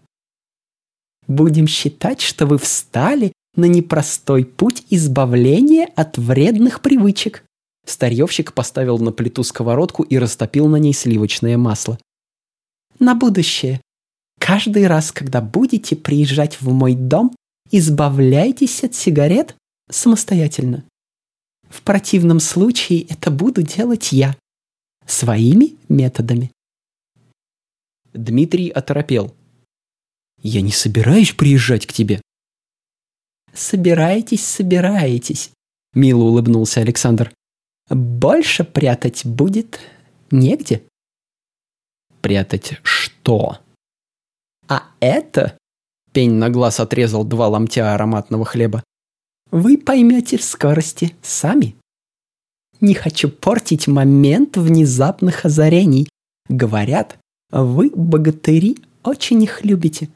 Будем 1.28 1.68
считать, 1.68 2.22
что 2.22 2.46
вы 2.46 2.58
встали 2.58 3.32
на 3.56 3.66
непростой 3.66 4.46
путь 4.46 4.84
избавления 4.90 5.90
от 5.96 6.18
вредных 6.18 6.82
привычек. 6.82 7.44
Старьевщик 7.86 8.54
поставил 8.54 8.98
на 9.00 9.12
плиту 9.12 9.44
сковородку 9.44 10.04
и 10.04 10.18
растопил 10.18 10.68
на 10.68 10.78
ней 10.78 10.94
сливочное 10.94 11.58
масло. 11.58 12.00
На 13.00 13.14
будущее. 13.16 13.82
Каждый 14.40 14.88
раз, 14.88 15.12
когда 15.12 15.42
будете 15.42 15.96
приезжать 15.96 16.60
в 16.62 16.72
мой 16.72 16.96
дом, 16.96 17.36
избавляйтесь 17.72 18.84
от 18.84 18.96
сигарет 18.96 19.56
самостоятельно. 19.90 20.84
В 21.70 21.82
противном 21.82 22.40
случае 22.40 23.02
это 23.04 23.32
буду 23.32 23.62
делать 23.62 24.12
я. 24.12 24.36
Своими 25.06 25.76
методами. 25.90 26.52
Дмитрий 28.14 28.70
оторопел. 28.70 29.36
«Я 30.42 30.62
не 30.62 30.72
собираюсь 30.72 31.34
приезжать 31.34 31.86
к 31.86 31.94
тебе». 31.94 32.22
«Собираетесь, 33.54 34.46
собираетесь»,— 34.46 35.52
мило 35.94 36.24
улыбнулся 36.24 36.82
Александр. 36.82 37.34
Больше 37.90 38.64
прятать 38.64 39.26
будет 39.26 39.80
негде. 40.32 40.84
Прятать 42.22 42.80
что? 42.84 43.60
А 44.68 44.84
это... 45.00 45.58
Пень 46.12 46.34
на 46.34 46.50
глаз 46.50 46.80
отрезал 46.80 47.26
два 47.26 47.50
ломтя 47.50 47.94
ароматного 47.94 48.46
хлеба. 48.46 48.84
Вы 49.52 49.78
поймете 49.78 50.38
в 50.38 50.44
скорости 50.44 51.14
сами. 51.22 51.76
Не 52.80 52.94
хочу 52.94 53.30
портить 53.30 53.88
момент 53.88 54.58
внезапных 54.58 55.46
озарений. 55.46 56.10
Говорят, 56.48 57.18
вы, 57.52 57.92
богатыри, 57.94 58.78
очень 59.04 59.44
их 59.44 59.64
любите. 59.64 60.10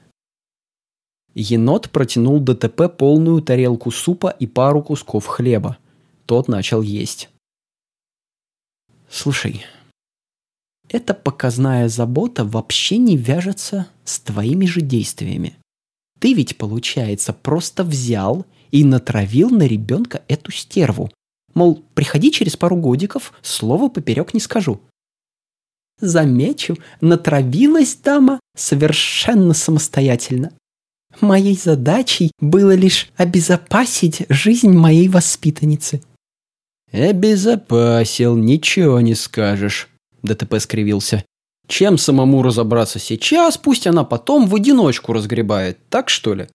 Енот 1.36 1.90
протянул 1.90 2.40
ДТП 2.40 2.90
полную 2.98 3.42
тарелку 3.42 3.92
супа 3.92 4.30
и 4.30 4.48
пару 4.48 4.82
кусков 4.82 5.26
хлеба. 5.26 5.78
Тот 6.26 6.48
начал 6.48 6.82
есть. 6.82 7.30
Слушай, 9.12 9.66
эта 10.88 11.14
показная 11.14 11.88
забота 11.88 12.46
вообще 12.46 12.98
не 12.98 13.16
вяжется 13.18 13.88
с 14.04 14.20
твоими 14.20 14.66
же 14.66 14.82
действиями. 14.82 15.58
Ты 16.20 16.34
ведь, 16.34 16.58
получается, 16.58 17.32
просто 17.34 17.84
взял 17.84 18.46
и 18.72 18.84
натравил 18.84 19.50
на 19.50 19.64
ребенка 19.64 20.24
эту 20.28 20.52
стерву. 20.52 21.12
Мол, 21.54 21.84
приходи 21.94 22.32
через 22.32 22.58
пару 22.58 22.76
годиков, 22.76 23.34
слова 23.42 23.90
поперек 23.90 24.34
не 24.34 24.40
скажу. 24.40 24.82
Замечу, 26.00 26.78
натравилась 27.02 27.96
дама 27.96 28.40
совершенно 28.56 29.54
самостоятельно. 29.54 30.52
Моей 31.22 31.56
задачей 31.56 32.32
было 32.40 32.74
лишь 32.74 33.12
обезопасить 33.18 34.26
жизнь 34.30 34.72
моей 34.72 35.10
воспитанницы. 35.10 36.02
«Обезопасил, 36.92 38.36
ничего 38.36 39.00
не 39.00 39.14
скажешь»,— 39.14 39.90
ДТП 40.24 40.56
скривился. 40.60 41.24
«Чем 41.68 42.00
самому 42.00 42.42
разобраться 42.42 42.98
сейчас, 42.98 43.58
пусть 43.58 43.86
она 43.86 44.04
потом 44.04 44.48
в 44.48 44.56
одиночку 44.56 45.14
разгребает, 45.14 45.78
так 45.90 46.10
что 46.10 46.34
ли?» 46.34 46.48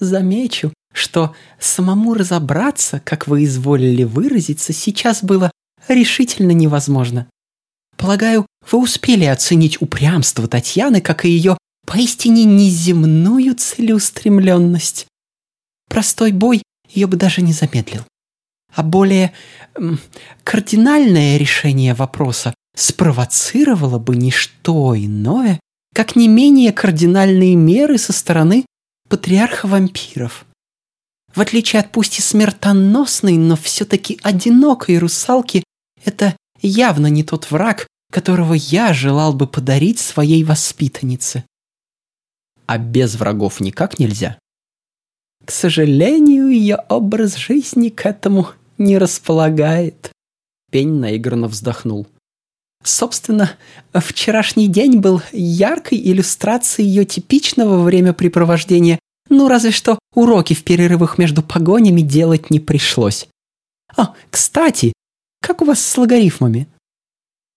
«Замечу, 0.00 0.72
что 0.92 1.34
самому 1.60 2.14
разобраться, 2.14 3.00
как 3.04 3.26
вы 3.26 3.44
изволили 3.44 4.04
выразиться, 4.04 4.72
сейчас 4.72 5.22
было 5.22 5.50
решительно 5.88 6.52
невозможно. 6.52 7.28
Полагаю, 7.98 8.46
вы 8.70 8.78
успели 8.78 9.24
оценить 9.24 9.80
упрямство 9.82 10.48
Татьяны, 10.48 11.02
как 11.02 11.26
и 11.26 11.28
ее 11.28 11.58
поистине 11.86 12.44
неземную 12.44 13.54
целеустремленность. 13.54 15.06
Простой 15.90 16.32
бой 16.32 16.62
ее 16.88 17.06
бы 17.06 17.18
даже 17.18 17.42
не 17.42 17.52
замедлил 17.52 18.04
а 18.74 18.82
более 18.82 19.32
кардинальное 20.42 21.36
решение 21.36 21.94
вопроса 21.94 22.54
спровоцировало 22.74 23.98
бы 23.98 24.16
не 24.16 24.30
что 24.30 24.96
иное, 24.96 25.60
как 25.94 26.16
не 26.16 26.28
менее 26.28 26.72
кардинальные 26.72 27.54
меры 27.54 27.98
со 27.98 28.12
стороны 28.12 28.66
патриарха 29.08 29.66
вампиров. 29.66 30.44
В 31.34 31.40
отличие 31.40 31.80
от 31.80 31.90
пусть 31.90 32.18
и 32.18 32.22
смертоносной, 32.22 33.36
но 33.36 33.56
все-таки 33.56 34.18
одинокой 34.22 34.98
русалки, 34.98 35.64
это 36.04 36.36
явно 36.60 37.08
не 37.08 37.24
тот 37.24 37.50
враг, 37.50 37.86
которого 38.12 38.54
я 38.54 38.92
желал 38.92 39.34
бы 39.34 39.46
подарить 39.46 39.98
своей 39.98 40.44
воспитаннице. 40.44 41.44
А 42.66 42.78
без 42.78 43.16
врагов 43.16 43.60
никак 43.60 43.98
нельзя? 43.98 44.38
К 45.44 45.50
сожалению, 45.50 46.48
ее 46.48 46.76
образ 46.88 47.36
жизни 47.36 47.88
к 47.88 48.06
этому 48.06 48.48
не 48.78 48.98
располагает. 48.98 50.10
Пень 50.70 50.94
наигранно 50.94 51.48
вздохнул. 51.48 52.06
Собственно, 52.82 53.52
вчерашний 53.94 54.68
день 54.68 54.98
был 54.98 55.22
яркой 55.32 55.98
иллюстрацией 55.98 56.88
ее 56.88 57.04
типичного 57.06 57.82
времяпрепровождения, 57.82 58.98
ну 59.30 59.48
разве 59.48 59.70
что 59.70 59.98
уроки 60.14 60.52
в 60.52 60.64
перерывах 60.64 61.16
между 61.16 61.42
погонями 61.42 62.02
делать 62.02 62.50
не 62.50 62.60
пришлось. 62.60 63.26
А, 63.96 64.14
кстати, 64.30 64.92
как 65.40 65.62
у 65.62 65.64
вас 65.64 65.80
с 65.80 65.96
логарифмами? 65.96 66.68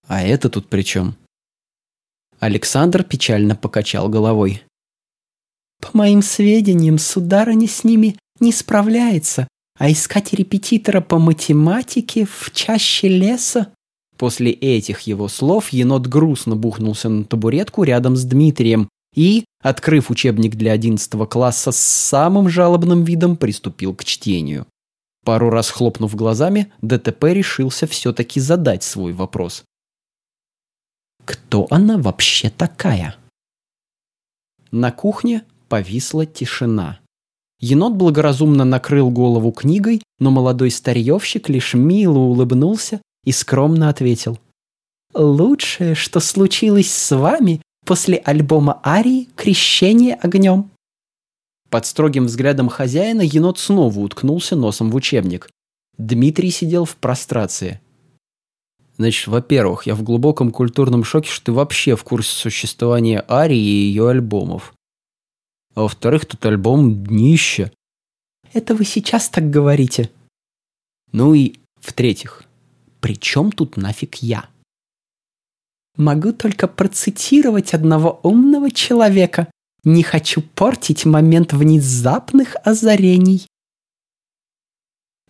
А 0.07 0.23
это 0.23 0.49
тут 0.49 0.69
при 0.69 0.83
чем? 0.83 1.15
Александр 2.39 3.03
печально 3.03 3.55
покачал 3.55 4.07
головой. 4.07 4.63
По 5.81 5.89
моим 5.97 6.21
сведениям, 6.21 6.97
сударыня 6.97 7.67
с 7.67 7.83
ними 7.83 8.17
не 8.39 8.51
справляется, 8.51 9.47
а 9.77 9.91
искать 9.91 10.33
репетитора 10.33 11.01
по 11.01 11.19
математике 11.19 12.25
в 12.25 12.51
чаще 12.53 13.07
леса... 13.07 13.73
После 14.17 14.51
этих 14.51 15.01
его 15.01 15.27
слов 15.27 15.69
енот 15.69 16.07
грустно 16.07 16.55
бухнулся 16.55 17.07
на 17.07 17.23
табуретку 17.23 17.83
рядом 17.83 18.15
с 18.15 18.23
Дмитрием 18.23 18.89
и, 19.13 19.45
открыв 19.61 20.09
учебник 20.09 20.55
для 20.55 20.71
11 20.71 21.29
класса 21.29 21.71
с 21.71 21.77
самым 21.77 22.49
жалобным 22.49 23.03
видом, 23.03 23.37
приступил 23.37 23.93
к 23.93 24.03
чтению. 24.03 24.65
Пару 25.23 25.51
раз 25.51 25.69
хлопнув 25.69 26.15
глазами, 26.15 26.71
ДТП 26.81 27.25
решился 27.25 27.85
все-таки 27.85 28.39
задать 28.39 28.81
свой 28.81 29.13
вопрос. 29.13 29.63
Кто 31.25 31.67
она 31.69 31.97
вообще 31.97 32.49
такая? 32.49 33.17
На 34.71 34.91
кухне 34.91 35.43
повисла 35.67 36.25
тишина. 36.25 36.99
Енот 37.59 37.93
благоразумно 37.93 38.65
накрыл 38.65 39.09
голову 39.09 39.51
книгой, 39.51 40.01
но 40.19 40.29
молодой 40.29 40.69
старьевщик 40.69 41.49
лишь 41.49 41.73
мило 41.73 42.19
улыбнулся 42.19 43.01
и 43.23 43.31
скромно 43.31 43.89
ответил. 43.89 44.39
«Лучшее, 45.13 45.95
что 45.95 46.19
случилось 46.19 46.91
с 46.91 47.15
вами 47.15 47.61
после 47.85 48.17
альбома 48.17 48.79
Арии 48.85 49.27
«Крещение 49.35 50.15
огнем». 50.15 50.69
Под 51.69 51.85
строгим 51.85 52.25
взглядом 52.25 52.69
хозяина 52.69 53.21
енот 53.21 53.59
снова 53.59 53.99
уткнулся 53.99 54.55
носом 54.55 54.91
в 54.91 54.95
учебник. 54.95 55.49
Дмитрий 55.97 56.51
сидел 56.51 56.85
в 56.85 56.95
прострации. 56.95 57.81
Значит, 58.97 59.27
во-первых, 59.27 59.85
я 59.85 59.95
в 59.95 60.03
глубоком 60.03 60.51
культурном 60.51 61.03
шоке, 61.03 61.29
что 61.29 61.45
ты 61.45 61.51
вообще 61.51 61.95
в 61.95 62.03
курсе 62.03 62.31
существования 62.31 63.23
Арии 63.29 63.57
и 63.57 63.87
ее 63.87 64.09
альбомов. 64.09 64.73
А 65.77 65.81
во-вторых, 65.81 66.25
тут 66.25 66.43
альбом 66.43 67.03
днище. 67.03 67.71
Это 68.51 68.73
вы 68.73 68.83
сейчас 68.83 69.29
так 69.29 69.51
говорите. 69.51 70.09
Ну 71.11 71.35
и 71.35 71.53
в-третьих, 71.79 72.45
при 72.99 73.15
чем 73.15 73.51
тут 73.51 73.77
нафиг 73.77 74.15
я? 74.15 74.49
Могу 75.95 76.33
только 76.33 76.67
процитировать 76.67 77.75
одного 77.75 78.19
умного 78.23 78.71
человека. 78.71 79.51
Не 79.83 80.01
хочу 80.01 80.41
портить 80.41 81.05
момент 81.05 81.53
внезапных 81.53 82.55
озарений. 82.63 83.45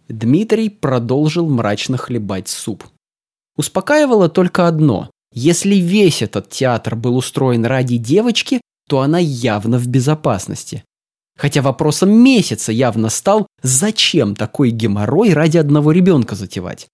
Дмитрий 0.07 0.69
продолжил 0.69 1.49
мрачно 1.49 1.97
хлебать 1.97 2.47
суп. 2.47 2.85
Успокаивало 3.57 4.29
только 4.29 4.65
одно. 4.65 5.11
Если 5.33 5.75
весь 5.75 6.21
этот 6.21 6.49
театр 6.49 6.95
был 6.95 7.17
устроен 7.17 7.65
ради 7.65 7.97
девочки, 7.97 8.61
то 8.87 9.01
она 9.01 9.19
явно 9.19 9.77
в 9.77 9.87
безопасности. 9.87 10.83
Хотя 11.37 11.61
вопросом 11.61 12.11
месяца 12.11 12.71
явно 12.71 13.09
стал, 13.09 13.47
зачем 13.61 14.35
такой 14.35 14.71
геморрой 14.71 15.33
ради 15.33 15.57
одного 15.57 15.91
ребенка 15.91 16.35
затевать. 16.35 16.87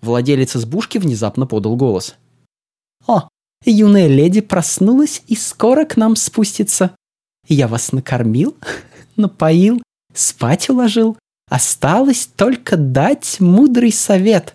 Владелец 0.00 0.56
избушки 0.56 0.98
внезапно 0.98 1.46
подал 1.46 1.76
голос. 1.76 2.14
«О, 3.06 3.28
юная 3.64 4.06
леди 4.06 4.40
проснулась 4.40 5.22
и 5.26 5.36
скоро 5.36 5.84
к 5.84 5.96
нам 5.96 6.16
спустится. 6.16 6.96
Я 7.46 7.68
вас 7.68 7.92
накормил, 7.92 8.56
напоил, 9.16 9.82
спать 10.14 10.70
уложил. 10.70 11.18
Осталось 11.48 12.26
только 12.26 12.76
дать 12.76 13.38
мудрый 13.38 13.92
совет. 13.92 14.54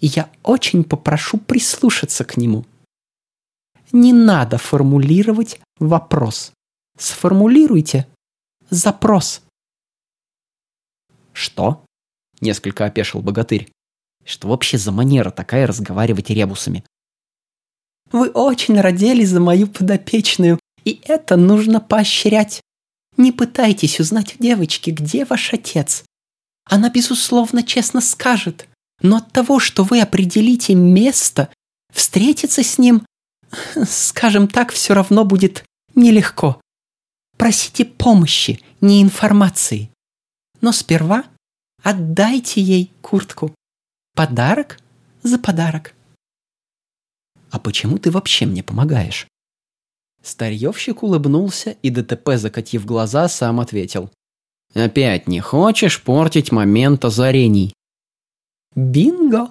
И 0.00 0.06
я 0.06 0.30
очень 0.42 0.84
попрошу 0.84 1.38
прислушаться 1.38 2.24
к 2.24 2.36
нему 2.36 2.64
не 3.94 4.12
надо 4.12 4.58
формулировать 4.58 5.60
вопрос. 5.78 6.52
Сформулируйте 6.98 8.06
запрос. 8.68 9.42
Что? 11.32 11.84
Несколько 12.40 12.84
опешил 12.84 13.22
богатырь. 13.22 13.70
Что 14.24 14.48
вообще 14.48 14.78
за 14.78 14.90
манера 14.92 15.30
такая 15.30 15.66
разговаривать 15.66 16.30
ребусами? 16.30 16.84
Вы 18.10 18.28
очень 18.30 18.80
родили 18.80 19.24
за 19.24 19.40
мою 19.40 19.68
подопечную, 19.68 20.58
и 20.84 21.00
это 21.04 21.36
нужно 21.36 21.80
поощрять. 21.80 22.60
Не 23.16 23.32
пытайтесь 23.32 24.00
узнать 24.00 24.34
у 24.34 24.42
девочки, 24.42 24.90
где 24.90 25.24
ваш 25.24 25.52
отец. 25.54 26.04
Она, 26.64 26.90
безусловно, 26.90 27.62
честно 27.62 28.00
скажет, 28.00 28.68
но 29.02 29.18
от 29.18 29.32
того, 29.32 29.60
что 29.60 29.84
вы 29.84 30.00
определите 30.00 30.74
место, 30.74 31.48
встретиться 31.92 32.62
с 32.62 32.78
ним 32.78 33.04
скажем 33.86 34.48
так, 34.48 34.72
все 34.72 34.94
равно 34.94 35.24
будет 35.24 35.64
нелегко. 35.94 36.60
Просите 37.36 37.84
помощи, 37.84 38.60
не 38.80 39.02
информации. 39.02 39.90
Но 40.60 40.72
сперва 40.72 41.24
отдайте 41.82 42.60
ей 42.60 42.92
куртку. 43.02 43.54
Подарок 44.14 44.78
за 45.22 45.38
подарок. 45.38 45.94
А 47.50 47.58
почему 47.58 47.98
ты 47.98 48.10
вообще 48.10 48.46
мне 48.46 48.62
помогаешь? 48.62 49.26
Старьевщик 50.22 51.02
улыбнулся 51.02 51.76
и 51.82 51.90
ДТП, 51.90 52.36
закатив 52.36 52.86
глаза, 52.86 53.28
сам 53.28 53.60
ответил. 53.60 54.10
«Опять 54.72 55.28
не 55.28 55.40
хочешь 55.40 56.02
портить 56.02 56.50
момент 56.50 57.04
озарений?» 57.04 57.74
«Бинго!» 58.74 59.50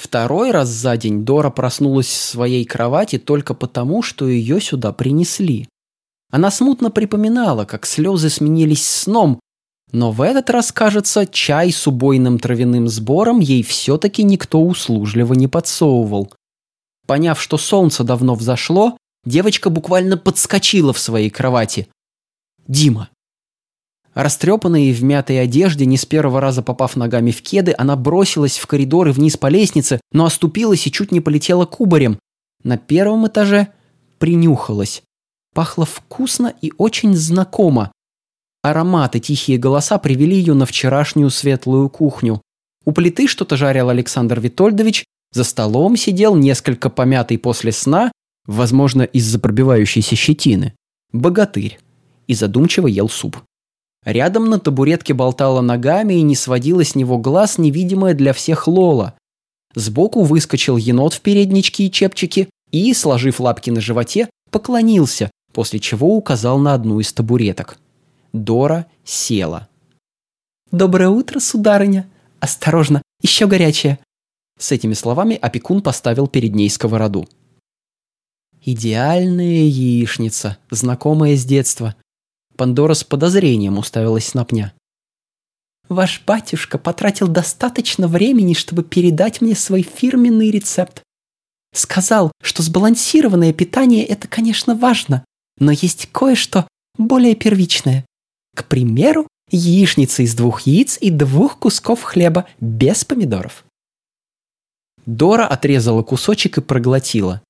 Второй 0.00 0.50
раз 0.50 0.70
за 0.70 0.96
день 0.96 1.26
Дора 1.26 1.50
проснулась 1.50 2.06
в 2.06 2.16
своей 2.16 2.64
кровати 2.64 3.18
только 3.18 3.52
потому, 3.52 4.00
что 4.00 4.26
ее 4.26 4.58
сюда 4.58 4.92
принесли. 4.92 5.68
Она 6.30 6.50
смутно 6.50 6.90
припоминала, 6.90 7.66
как 7.66 7.84
слезы 7.84 8.30
сменились 8.30 8.88
сном, 8.88 9.40
но 9.92 10.10
в 10.10 10.22
этот 10.22 10.48
раз, 10.48 10.72
кажется, 10.72 11.26
чай 11.26 11.70
с 11.70 11.86
убойным 11.86 12.38
травяным 12.38 12.88
сбором 12.88 13.40
ей 13.40 13.62
все-таки 13.62 14.22
никто 14.22 14.62
услужливо 14.62 15.34
не 15.34 15.48
подсовывал. 15.48 16.32
Поняв, 17.06 17.38
что 17.38 17.58
солнце 17.58 18.02
давно 18.02 18.34
взошло, 18.34 18.96
девочка 19.26 19.68
буквально 19.68 20.16
подскочила 20.16 20.94
в 20.94 20.98
своей 20.98 21.28
кровати. 21.28 21.88
«Дима, 22.66 23.10
Растрепанная 24.14 24.80
и 24.82 24.92
в 24.92 25.04
мятой 25.04 25.40
одежде, 25.40 25.86
не 25.86 25.96
с 25.96 26.04
первого 26.04 26.40
раза 26.40 26.62
попав 26.62 26.96
ногами 26.96 27.30
в 27.30 27.42
кеды, 27.42 27.74
она 27.78 27.94
бросилась 27.96 28.58
в 28.58 28.66
коридор 28.66 29.08
и 29.08 29.12
вниз 29.12 29.36
по 29.36 29.46
лестнице, 29.46 30.00
но 30.12 30.24
оступилась 30.24 30.86
и 30.86 30.92
чуть 30.92 31.12
не 31.12 31.20
полетела 31.20 31.64
кубарем. 31.64 32.18
На 32.64 32.76
первом 32.76 33.26
этаже 33.28 33.68
принюхалась. 34.18 35.02
Пахло 35.54 35.84
вкусно 35.84 36.52
и 36.60 36.72
очень 36.76 37.14
знакомо. 37.14 37.92
Ароматы, 38.62 39.20
тихие 39.20 39.58
голоса 39.58 39.98
привели 39.98 40.36
ее 40.36 40.54
на 40.54 40.66
вчерашнюю 40.66 41.30
светлую 41.30 41.88
кухню. 41.88 42.42
У 42.84 42.92
плиты 42.92 43.26
что-то 43.26 43.56
жарил 43.56 43.88
Александр 43.88 44.40
Витольдович, 44.40 45.04
за 45.32 45.44
столом 45.44 45.96
сидел 45.96 46.34
несколько 46.34 46.90
помятый 46.90 47.38
после 47.38 47.72
сна, 47.72 48.10
возможно, 48.46 49.02
из-за 49.02 49.38
пробивающейся 49.38 50.16
щетины, 50.16 50.74
богатырь, 51.12 51.78
и 52.26 52.34
задумчиво 52.34 52.86
ел 52.86 53.08
суп. 53.08 53.38
Рядом 54.04 54.48
на 54.48 54.58
табуретке 54.58 55.12
болтала 55.12 55.60
ногами 55.60 56.14
и 56.14 56.22
не 56.22 56.34
сводила 56.34 56.84
с 56.84 56.94
него 56.94 57.18
глаз 57.18 57.58
невидимая 57.58 58.14
для 58.14 58.32
всех 58.32 58.66
Лола. 58.66 59.14
Сбоку 59.74 60.22
выскочил 60.22 60.76
енот 60.76 61.14
в 61.14 61.20
передничке 61.20 61.84
и 61.86 61.90
чепчике 61.90 62.48
и, 62.70 62.92
сложив 62.94 63.40
лапки 63.40 63.70
на 63.70 63.80
животе, 63.80 64.28
поклонился, 64.50 65.30
после 65.52 65.78
чего 65.78 66.16
указал 66.16 66.58
на 66.58 66.74
одну 66.74 67.00
из 67.00 67.12
табуреток. 67.12 67.78
Дора 68.32 68.86
села. 69.04 69.68
«Доброе 70.70 71.08
утро, 71.08 71.40
сударыня! 71.40 72.08
Осторожно, 72.38 73.02
еще 73.22 73.46
горячее!» 73.46 73.98
С 74.58 74.72
этими 74.72 74.94
словами 74.94 75.36
опекун 75.40 75.82
поставил 75.82 76.26
перед 76.26 76.54
ней 76.54 76.70
сковороду. 76.70 77.28
Идеальная 78.62 79.64
яичница, 79.64 80.58
знакомая 80.70 81.34
с 81.34 81.44
детства. 81.44 81.96
Пандора 82.60 82.92
с 82.92 83.04
подозрением 83.04 83.78
уставилась 83.78 84.34
на 84.34 84.44
пня. 84.44 84.74
«Ваш 85.88 86.22
батюшка 86.26 86.76
потратил 86.76 87.26
достаточно 87.26 88.06
времени, 88.06 88.52
чтобы 88.52 88.84
передать 88.84 89.40
мне 89.40 89.54
свой 89.54 89.80
фирменный 89.80 90.50
рецепт. 90.50 91.02
Сказал, 91.74 92.32
что 92.42 92.62
сбалансированное 92.62 93.54
питание– 93.54 94.04
это, 94.06 94.28
конечно, 94.28 94.74
важно, 94.74 95.24
но 95.58 95.72
есть 95.72 96.10
кое-что 96.12 96.68
более 96.98 97.34
первичное. 97.34 98.04
К 98.54 98.66
примеру, 98.66 99.26
яичница 99.50 100.22
из 100.22 100.34
двух 100.34 100.60
яиц 100.66 100.98
и 101.00 101.08
двух 101.08 101.58
кусков 101.58 102.02
хлеба 102.02 102.46
без 102.60 103.06
помидоров». 103.06 103.64
Дора 105.06 105.46
отрезала 105.46 106.02
кусочек 106.02 106.58
и 106.58 106.60
проглотила. 106.60 107.40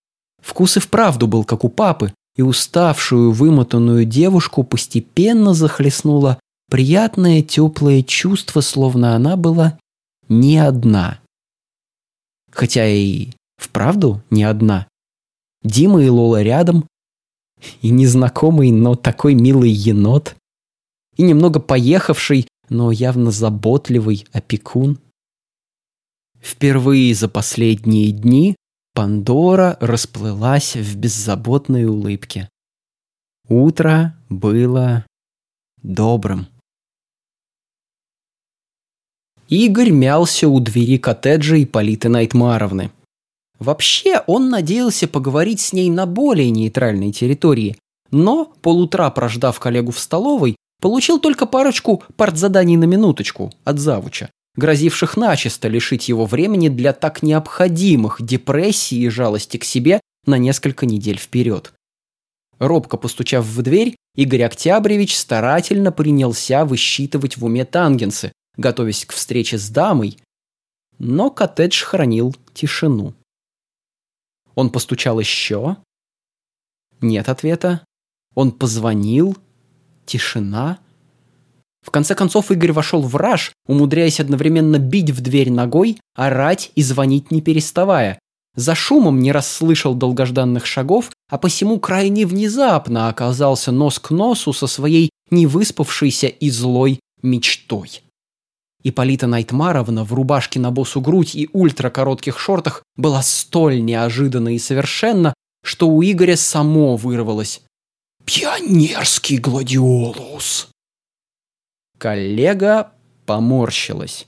Вкус 0.41 0.77
и 0.77 0.81
вправду 0.81 1.27
был 1.27 1.43
как 1.43 1.65
у 1.65 1.69
папы, 1.69 2.15
и 2.41 2.43
уставшую, 2.43 3.33
вымотанную 3.33 4.07
девушку 4.07 4.65
постепенно 4.65 5.53
захлестнуло 5.53 6.41
приятное 6.71 7.43
теплое 7.43 8.03
чувство, 8.03 8.63
словно 8.63 9.15
она 9.15 9.37
была 9.37 9.79
не 10.31 10.57
одна. 10.57 11.21
Хотя 12.51 12.89
и 12.89 13.29
вправду 13.59 14.23
не 14.31 14.45
одна. 14.45 14.89
Дима 15.63 16.03
и 16.03 16.09
Лола 16.09 16.43
рядом, 16.43 16.87
и 17.83 17.91
незнакомый, 17.91 18.71
но 18.71 18.95
такой 18.95 19.35
милый 19.35 19.71
енот, 19.71 20.35
и 21.19 21.23
немного 21.23 21.61
поехавший, 21.61 22.49
но 22.71 22.91
явно 22.91 23.33
заботливый 23.33 24.25
опекун. 24.33 24.99
Впервые 26.41 27.15
за 27.15 27.29
последние 27.29 28.13
дни 28.13 28.57
Пандора 28.95 29.77
расплылась 29.81 30.75
в 30.75 30.97
беззаботной 30.97 31.85
улыбке. 31.85 32.49
Утро 33.49 34.17
было 34.29 35.07
добрым. 35.83 36.47
Игорь 39.49 39.91
мялся 39.91 40.49
у 40.49 40.61
двери 40.61 40.99
коттеджа 40.99 41.61
Ипполиты 41.63 42.09
Найтмаровны. 42.09 42.93
Вообще, 43.59 44.23
он 44.27 44.49
надеялся 44.49 45.07
поговорить 45.09 45.61
с 45.61 45.73
ней 45.73 45.91
на 45.91 46.07
более 46.07 46.51
нейтральной 46.51 47.13
территории, 47.13 47.77
но, 48.11 48.53
полутра 48.63 49.11
прождав 49.11 49.59
коллегу 49.61 49.93
в 49.93 49.99
столовой, 49.99 50.57
получил 50.81 51.21
только 51.21 51.47
парочку 51.47 52.03
партзаданий 52.17 52.77
на 52.77 52.85
минуточку 52.85 53.53
от 53.65 53.79
завуча, 53.79 54.31
грозивших 54.57 55.17
начисто 55.17 55.69
лишить 55.69 56.09
его 56.09 56.27
времени 56.27 56.69
для 56.69 56.93
так 56.93 57.23
необходимых 57.23 58.21
депрессии 58.21 58.99
и 58.99 59.09
жалости 59.09 59.57
к 59.57 59.65
себе 59.65 60.01
на 60.27 60.39
несколько 60.39 60.87
недель 60.87 61.19
вперед. 61.19 61.73
Робко 62.59 62.97
постучав 62.97 63.45
в 63.45 63.63
дверь, 63.63 63.97
Игорь 64.15 64.43
Октябревич 64.43 65.17
старательно 65.17 65.93
принялся 65.93 66.65
высчитывать 66.65 67.37
в 67.37 67.45
уме 67.45 67.65
тангенсы, 67.65 68.33
готовясь 68.57 69.07
к 69.07 69.13
встрече 69.13 69.57
с 69.57 69.71
дамой, 69.71 70.19
но 70.99 71.31
коттедж 71.31 71.83
хранил 71.85 72.37
тишину. 72.53 73.15
Он 74.55 74.71
постучал 74.71 75.19
еще. 75.19 75.79
Нет 77.01 77.31
ответа. 77.31 77.85
Он 78.35 78.53
позвонил. 78.53 79.37
Тишина. 80.05 80.81
В 81.83 81.91
конце 81.91 82.15
концов 82.15 82.51
Игорь 82.51 82.73
вошел 82.73 83.03
в 83.03 83.17
раж, 83.17 83.53
умудряясь 83.67 84.21
одновременно 84.21 84.79
бить 84.79 85.11
в 85.11 85.21
дверь 85.21 85.51
ногой, 85.51 85.99
орать 86.15 86.73
и 86.75 86.83
звонить 86.83 87.31
не 87.31 87.41
переставая. 87.41 88.19
За 88.57 88.75
шумом 88.75 89.21
не 89.21 89.33
расслышал 89.33 89.95
долгожданных 89.95 90.67
шагов, 90.67 91.11
а 91.31 91.39
посему 91.39 91.79
крайне 91.79 92.27
внезапно 92.27 93.09
оказался 93.09 93.73
нос 93.73 93.99
к 93.99 94.11
носу 94.11 94.53
со 94.53 94.67
своей 94.67 95.11
невыспавшейся 95.31 96.27
и 96.27 96.51
злой 96.51 97.01
мечтой. 97.23 98.03
Иполита 98.83 99.27
Найтмаровна 99.27 100.05
в 100.05 100.13
рубашке 100.13 100.59
на 100.59 100.71
босу 100.71 101.01
грудь 101.01 101.35
и 101.35 101.49
ультракоротких 101.53 102.39
шортах 102.39 102.83
была 102.97 103.23
столь 103.23 103.83
неожиданна 103.83 104.55
и 104.55 104.59
совершенна, 104.59 105.35
что 105.63 105.89
у 105.89 106.03
Игоря 106.03 106.37
само 106.37 106.97
вырвалось. 106.97 107.63
«Пионерский 108.25 109.39
гладиолус!» 109.39 110.71
Коллега 112.01 112.93
поморщилась. 113.27 114.27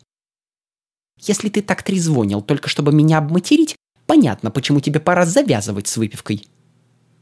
«Если 1.19 1.49
ты 1.49 1.63
так 1.63 1.83
трезвонил, 1.83 2.43
только 2.43 2.69
чтобы 2.69 2.93
меня 2.93 3.17
обматерить, 3.17 3.77
понятно, 4.07 4.51
почему 4.51 4.81
тебе 4.81 5.01
пора 5.01 5.25
завязывать 5.25 5.87
с 5.87 5.97
выпивкой». 5.97 6.47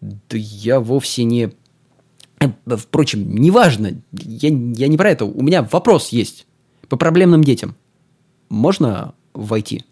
«Да 0.01 0.37
я 0.37 0.81
вовсе 0.81 1.23
не...» 1.23 1.53
э, 2.41 2.49
Впрочем, 2.67 3.33
неважно, 3.37 4.03
я, 4.11 4.49
я 4.49 4.89
не 4.89 4.97
про 4.97 5.11
это, 5.11 5.25
у 5.25 5.41
меня 5.41 5.63
вопрос 5.63 6.09
есть 6.09 6.49
по 6.89 6.97
проблемным 6.97 7.45
детям. 7.45 7.77
Можно 8.49 9.15
войти?» 9.35 9.85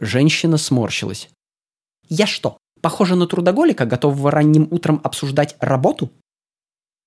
Женщина 0.00 0.56
сморщилась. 0.56 1.30
«Я 2.08 2.26
что, 2.26 2.58
похожа 2.80 3.14
на 3.14 3.28
трудоголика, 3.28 3.86
готового 3.86 4.32
ранним 4.32 4.66
утром 4.72 5.00
обсуждать 5.04 5.54
работу?» 5.60 6.10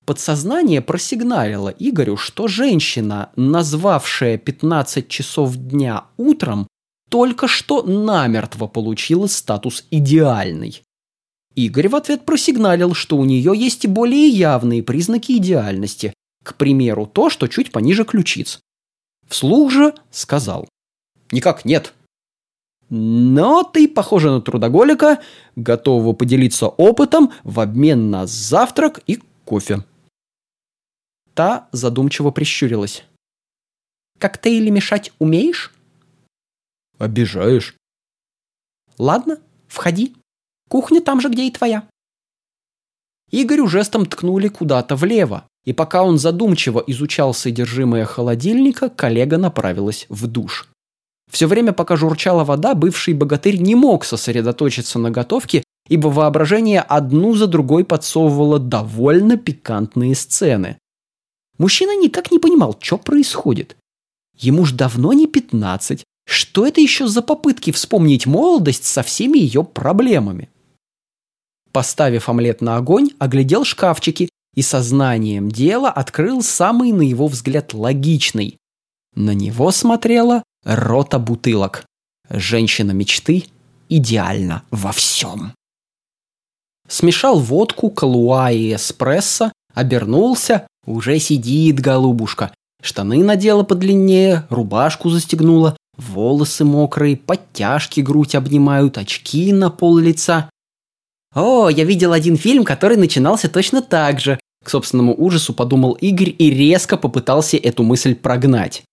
Подсознание 0.08 0.82
просигналило 0.82 1.68
Игорю, 1.68 2.16
что 2.16 2.48
женщина, 2.48 3.30
назвавшая 3.36 4.38
15 4.38 5.10
часов 5.10 5.58
дня 5.58 6.06
утром, 6.16 6.66
только 7.10 7.50
что 7.50 7.84
намертво 7.84 8.68
получила 8.68 9.28
статус 9.28 9.84
идеальной. 9.92 10.82
Игорь 11.56 11.90
в 11.90 11.96
ответ 11.98 12.24
просигналил, 12.24 12.94
что 12.94 13.18
у 13.18 13.26
нее 13.26 13.52
есть 13.54 13.84
и 13.84 13.90
более 13.90 14.30
явные 14.30 14.82
признаки 14.82 15.34
идеальности, 15.34 16.14
к 16.42 16.56
примеру, 16.56 17.06
то, 17.06 17.30
что 17.30 17.48
чуть 17.48 17.74
пониже 17.74 18.06
ключиц. 18.06 18.62
Вслух 19.28 19.74
же 19.74 19.94
сказал. 20.10 20.70
Никак 21.34 21.66
нет. 21.66 21.94
Но 22.90 23.64
ты 23.66 23.90
похожа 23.90 24.32
на 24.32 24.40
трудоголика, 24.40 25.20
готового 25.58 26.14
поделиться 26.14 26.68
опытом 26.68 27.34
в 27.44 27.60
обмен 27.60 28.10
на 28.10 28.26
завтрак 28.26 29.02
и 29.06 29.20
кофе. 29.44 29.84
Та 31.38 31.68
задумчиво 31.72 32.32
прищурилась. 32.32 33.04
Коктейли 34.18 34.72
мешать 34.72 35.14
умеешь? 35.20 35.72
Обижаешь. 36.98 37.76
Ладно, 38.98 39.38
входи. 39.68 40.16
Кухня 40.68 41.00
там 41.00 41.22
же, 41.22 41.30
где 41.30 41.46
и 41.46 41.52
твоя. 41.52 41.84
Игорю 43.30 43.68
жестом 43.68 44.08
ткнули 44.08 44.48
куда-то 44.48 44.96
влево, 44.96 45.48
и 45.64 45.74
пока 45.74 46.02
он 46.02 46.18
задумчиво 46.18 46.84
изучал 46.88 47.36
содержимое 47.36 48.06
холодильника, 48.06 48.90
коллега 48.90 49.38
направилась 49.38 50.08
в 50.10 50.26
душ. 50.26 50.68
Все 51.32 51.46
время, 51.46 51.72
пока 51.72 51.98
журчала 51.98 52.46
вода, 52.46 52.74
бывший 52.74 53.14
богатырь 53.14 53.62
не 53.62 53.76
мог 53.76 54.06
сосредоточиться 54.06 54.98
на 54.98 55.12
готовке, 55.12 55.64
ибо 55.88 56.08
воображение 56.08 56.82
одну 56.82 57.36
за 57.36 57.46
другой 57.46 57.86
подсовывало 57.86 58.58
довольно 58.58 59.38
пикантные 59.38 60.16
сцены. 60.16 60.80
Мужчина 61.58 61.96
никак 61.98 62.32
не 62.32 62.40
понимал, 62.40 62.78
что 62.80 62.98
происходит. 62.98 63.76
Ему 64.36 64.66
ж 64.66 64.74
давно 64.74 65.14
не 65.14 65.28
пятнадцать. 65.28 66.04
Что 66.26 66.68
это 66.68 66.82
еще 66.82 67.08
за 67.08 67.22
попытки 67.22 67.72
вспомнить 67.72 68.26
молодость 68.26 68.86
со 68.86 69.02
всеми 69.02 69.38
ее 69.40 69.64
проблемами? 69.64 70.50
Поставив 71.72 72.28
омлет 72.28 72.62
на 72.62 72.78
огонь, 72.78 73.12
оглядел 73.18 73.64
шкафчики 73.64 74.30
и 74.54 74.62
сознанием 74.62 75.50
дела 75.50 75.90
открыл 75.90 76.42
самый, 76.42 76.92
на 76.92 77.02
его 77.02 77.28
взгляд, 77.28 77.74
логичный. 77.74 78.58
На 79.16 79.34
него 79.34 79.72
смотрела 79.72 80.44
рота 80.64 81.18
бутылок. 81.18 81.86
Женщина 82.30 82.92
мечты 82.92 83.46
идеально 83.90 84.64
во 84.70 84.92
всем. 84.92 85.54
Смешал 86.88 87.40
водку, 87.40 87.90
калуа 87.90 88.52
и 88.52 88.76
эспрессо, 88.76 89.52
обернулся, 89.74 90.68
уже 90.88 91.20
сидит 91.20 91.80
голубушка. 91.80 92.52
Штаны 92.82 93.24
надела 93.24 93.64
подлиннее, 93.64 94.48
рубашку 94.50 95.10
застегнула, 95.10 95.78
волосы 95.98 96.64
мокрые, 96.64 97.18
подтяжки 97.18 98.00
грудь 98.00 98.36
обнимают, 98.36 98.98
очки 98.98 99.52
на 99.52 99.70
пол 99.70 99.98
лица. 99.98 100.50
О, 101.36 101.70
я 101.70 101.84
видел 101.84 102.14
один 102.14 102.38
фильм, 102.38 102.64
который 102.64 102.98
начинался 102.98 103.50
точно 103.50 103.82
так 103.82 104.20
же. 104.20 104.40
К 104.64 104.70
собственному 104.70 105.14
ужасу 105.16 105.54
подумал 105.54 105.94
Игорь 105.94 106.34
и 106.38 106.50
резко 106.50 106.98
попытался 106.98 107.58
эту 107.58 107.84
мысль 107.84 108.16
прогнать. 108.16 108.84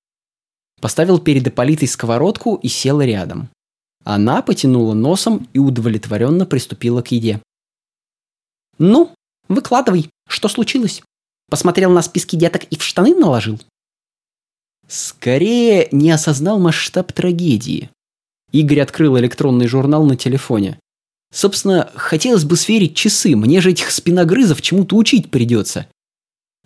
Поставил 0.81 1.19
перед 1.19 1.47
Ипполитой 1.47 1.89
сковородку 1.89 2.57
и 2.57 2.69
сел 2.69 3.01
рядом. 3.01 3.49
Она 4.05 4.43
потянула 4.43 4.93
носом 4.93 5.49
и 5.53 5.59
удовлетворенно 5.59 6.45
приступила 6.45 7.01
к 7.01 7.11
еде. 7.13 7.41
«Ну, 8.79 9.15
выкладывай, 9.49 10.11
что 10.29 10.49
случилось? 10.49 11.03
Посмотрел 11.49 11.91
на 11.91 12.03
списки 12.03 12.37
деток 12.37 12.65
и 12.65 12.77
в 12.77 12.83
штаны 12.83 13.15
наложил?» 13.15 13.61
Скорее 14.87 15.89
не 15.93 16.11
осознал 16.11 16.59
масштаб 16.59 17.13
трагедии. 17.13 17.91
Игорь 18.53 18.81
открыл 18.81 19.19
электронный 19.19 19.67
журнал 19.67 20.05
на 20.05 20.17
телефоне. 20.17 20.79
Собственно, 21.33 21.91
хотелось 21.95 22.45
бы 22.45 22.57
сверить 22.57 22.95
часы, 22.95 23.35
мне 23.35 23.61
же 23.61 23.73
этих 23.73 23.91
спиногрызов 23.91 24.63
чему-то 24.63 24.97
учить 24.97 25.31
придется. 25.31 25.89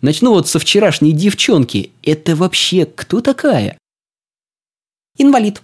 Начну 0.01 0.31
вот 0.31 0.47
со 0.47 0.59
вчерашней 0.59 1.11
девчонки. 1.11 1.91
Это 2.03 2.35
вообще 2.35 2.85
кто 2.85 3.21
такая? 3.21 3.77
Инвалид. 5.17 5.61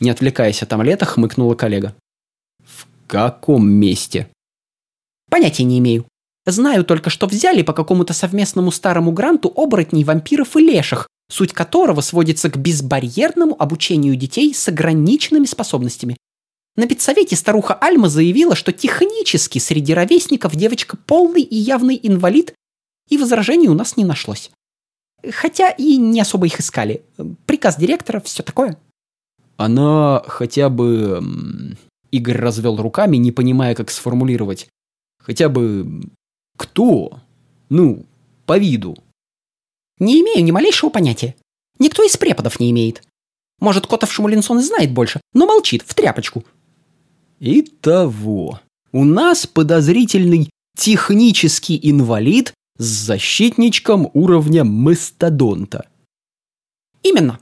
Не 0.00 0.10
отвлекаясь 0.10 0.62
от 0.62 0.72
омлета, 0.72 1.04
хмыкнула 1.04 1.54
коллега. 1.54 1.94
В 2.64 2.86
каком 3.06 3.68
месте? 3.68 4.30
Понятия 5.28 5.64
не 5.64 5.78
имею. 5.78 6.06
Знаю 6.46 6.84
только, 6.84 7.10
что 7.10 7.26
взяли 7.26 7.62
по 7.62 7.72
какому-то 7.72 8.12
совместному 8.12 8.70
старому 8.70 9.10
гранту 9.10 9.52
оборотней, 9.54 10.04
вампиров 10.04 10.56
и 10.56 10.60
леших, 10.60 11.08
суть 11.28 11.52
которого 11.52 12.00
сводится 12.00 12.48
к 12.48 12.56
безбарьерному 12.56 13.60
обучению 13.60 14.14
детей 14.14 14.54
с 14.54 14.68
ограниченными 14.68 15.46
способностями. 15.46 16.16
На 16.76 16.86
педсовете 16.86 17.34
старуха 17.34 17.74
Альма 17.74 18.08
заявила, 18.08 18.54
что 18.54 18.72
технически 18.72 19.58
среди 19.58 19.92
ровесников 19.92 20.54
девочка 20.54 20.96
полный 20.96 21.42
и 21.42 21.56
явный 21.56 21.98
инвалид, 22.00 22.54
и 23.08 23.18
возражений 23.18 23.68
у 23.68 23.74
нас 23.74 23.96
не 23.96 24.04
нашлось. 24.04 24.50
Хотя 25.28 25.70
и 25.70 25.96
не 25.96 26.20
особо 26.20 26.46
их 26.46 26.60
искали. 26.60 27.02
Приказ 27.46 27.76
директора, 27.76 28.20
все 28.20 28.42
такое. 28.42 28.78
Она 29.56 30.22
хотя 30.26 30.68
бы... 30.68 31.76
Игорь 32.12 32.36
развел 32.36 32.76
руками, 32.76 33.16
не 33.16 33.32
понимая, 33.32 33.74
как 33.74 33.90
сформулировать. 33.90 34.68
Хотя 35.18 35.48
бы... 35.48 36.02
Кто? 36.56 37.20
Ну, 37.68 38.06
по 38.46 38.58
виду. 38.58 38.96
Не 39.98 40.20
имею 40.20 40.44
ни 40.44 40.50
малейшего 40.50 40.90
понятия. 40.90 41.34
Никто 41.78 42.02
из 42.02 42.16
преподов 42.16 42.60
не 42.60 42.70
имеет. 42.70 43.02
Может, 43.60 43.86
Котов 43.86 44.12
Шмулинсон 44.12 44.58
и 44.58 44.62
знает 44.62 44.92
больше, 44.92 45.20
но 45.32 45.46
молчит 45.46 45.82
в 45.86 45.94
тряпочку. 45.94 46.44
Итого, 47.40 48.60
у 48.92 49.04
нас 49.04 49.46
подозрительный 49.46 50.50
технический 50.76 51.78
инвалид 51.82 52.52
с 52.78 52.84
защитничком 52.84 54.10
уровня 54.12 54.64
мастодонта. 54.64 55.88
Именно. 57.02 57.38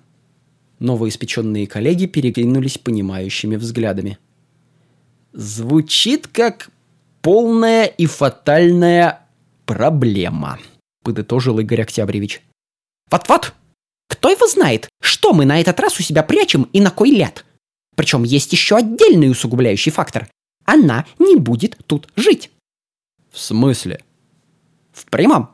Новоиспеченные 0.79 1.66
коллеги 1.66 2.07
перекинулись 2.07 2.79
понимающими 2.79 3.57
взглядами. 3.57 4.18
Звучит 5.33 6.27
как 6.27 6.70
полная 7.25 7.87
и 7.87 8.05
фатальная 8.05 9.27
проблема, 9.65 10.61
подытожил 11.03 11.59
Игорь 11.59 11.81
Октябревич. 11.81 12.43
Вот-вот. 13.11 13.55
Кто 14.09 14.29
его 14.29 14.47
знает, 14.47 14.91
что 15.01 15.33
мы 15.33 15.47
на 15.47 15.59
этот 15.59 15.81
раз 15.81 15.99
у 15.99 16.03
себя 16.03 16.23
прячем 16.23 16.65
и 16.75 16.83
на 16.83 16.91
кой 16.91 17.11
ляд? 17.11 17.47
Причем 17.97 18.25
есть 18.25 18.53
еще 18.53 18.77
отдельный 18.77 19.31
усугубляющий 19.31 19.91
фактор. 19.91 20.29
Она 20.67 21.07
не 21.19 21.37
будет 21.37 21.79
тут 21.87 22.09
жить. 22.15 22.51
В 23.33 23.41
смысле? 23.41 24.03
В 24.93 25.07
прямом. 25.07 25.49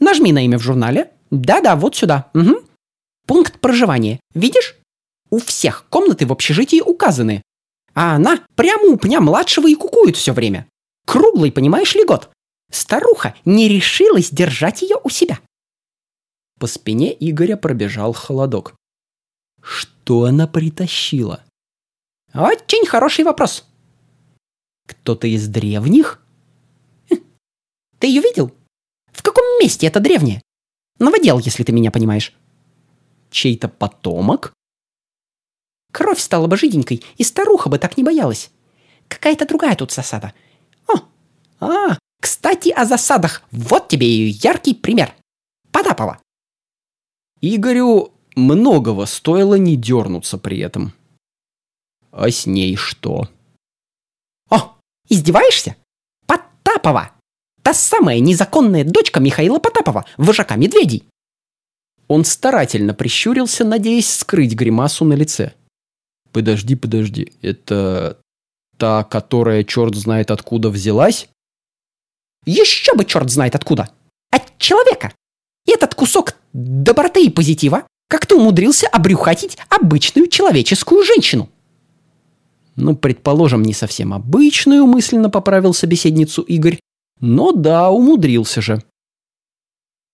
Нажми 0.00 0.30
на 0.32 0.44
имя 0.44 0.58
в 0.58 0.62
журнале. 0.62 1.10
Да-да, 1.30 1.74
вот 1.74 1.96
сюда. 1.96 2.30
Угу. 2.34 2.62
Пункт 3.26 3.60
проживания. 3.60 4.20
Видишь? 4.34 4.76
У 5.30 5.38
всех 5.38 5.86
комнаты 5.88 6.26
в 6.26 6.32
общежитии 6.32 6.80
указаны. 6.80 7.42
А 7.94 8.16
она 8.16 8.40
прямо 8.56 8.84
у 8.84 8.96
пня 8.98 9.20
младшего 9.20 9.68
и 9.68 9.74
кукует 9.74 10.16
все 10.16 10.32
время. 10.32 10.66
Круглый, 11.08 11.50
понимаешь 11.50 11.94
ли, 11.94 12.04
год. 12.04 12.28
Старуха 12.70 13.34
не 13.46 13.66
решилась 13.66 14.28
держать 14.28 14.82
ее 14.82 14.96
у 15.02 15.08
себя. 15.08 15.40
По 16.60 16.66
спине 16.66 17.16
Игоря 17.18 17.56
пробежал 17.56 18.12
холодок. 18.12 18.74
Что 19.62 20.24
она 20.24 20.46
притащила? 20.46 21.42
Очень 22.34 22.84
хороший 22.84 23.24
вопрос. 23.24 23.64
Кто-то 24.86 25.26
из 25.26 25.48
древних? 25.48 26.22
Хм. 27.08 27.24
Ты 28.00 28.08
ее 28.08 28.20
видел? 28.20 28.54
В 29.06 29.22
каком 29.22 29.44
месте 29.60 29.86
это 29.86 30.00
древнее? 30.00 30.42
Новодел, 30.98 31.38
если 31.38 31.64
ты 31.64 31.72
меня 31.72 31.90
понимаешь. 31.90 32.34
Чей-то 33.30 33.70
потомок? 33.70 34.52
Кровь 35.90 36.20
стала 36.20 36.48
бы 36.48 36.58
жиденькой, 36.58 37.02
и 37.16 37.24
старуха 37.24 37.70
бы 37.70 37.78
так 37.78 37.96
не 37.96 38.04
боялась. 38.04 38.50
Какая-то 39.08 39.46
другая 39.46 39.74
тут 39.74 39.90
засада. 39.90 40.34
А, 41.60 41.98
кстати, 42.20 42.70
о 42.70 42.84
засадах. 42.84 43.42
Вот 43.50 43.88
тебе 43.88 44.06
и 44.06 44.28
яркий 44.28 44.74
пример. 44.74 45.14
Потапова. 45.70 46.20
Игорю 47.40 48.12
многого 48.34 49.06
стоило 49.06 49.54
не 49.54 49.76
дернуться 49.76 50.38
при 50.38 50.58
этом. 50.58 50.92
А 52.10 52.30
с 52.30 52.46
ней 52.46 52.76
что? 52.76 53.28
О, 54.50 54.76
издеваешься? 55.08 55.76
Потапова! 56.26 57.12
Та 57.62 57.74
самая 57.74 58.18
незаконная 58.20 58.84
дочка 58.84 59.20
Михаила 59.20 59.58
Потапова, 59.58 60.06
вожака 60.16 60.56
медведей. 60.56 61.04
Он 62.08 62.24
старательно 62.24 62.94
прищурился, 62.94 63.64
надеясь 63.64 64.10
скрыть 64.10 64.54
гримасу 64.54 65.04
на 65.04 65.12
лице. 65.12 65.52
Подожди, 66.32 66.74
подожди, 66.74 67.32
это 67.42 68.18
та, 68.78 69.04
которая 69.04 69.64
черт 69.64 69.94
знает 69.94 70.30
откуда 70.30 70.70
взялась? 70.70 71.28
Еще 72.44 72.94
бы 72.94 73.04
черт 73.04 73.30
знает 73.30 73.54
откуда. 73.54 73.90
От 74.30 74.56
человека. 74.58 75.12
И 75.66 75.72
этот 75.72 75.94
кусок 75.94 76.34
доброты 76.52 77.24
и 77.24 77.30
позитива 77.30 77.86
как-то 78.08 78.36
умудрился 78.36 78.86
обрюхатить 78.88 79.58
обычную 79.68 80.28
человеческую 80.28 81.04
женщину. 81.04 81.50
Ну, 82.76 82.96
предположим, 82.96 83.62
не 83.62 83.74
совсем 83.74 84.14
обычную, 84.14 84.86
мысленно 84.86 85.30
поправил 85.30 85.74
собеседницу 85.74 86.42
Игорь. 86.42 86.78
Но 87.20 87.52
да, 87.52 87.90
умудрился 87.90 88.62
же. 88.62 88.82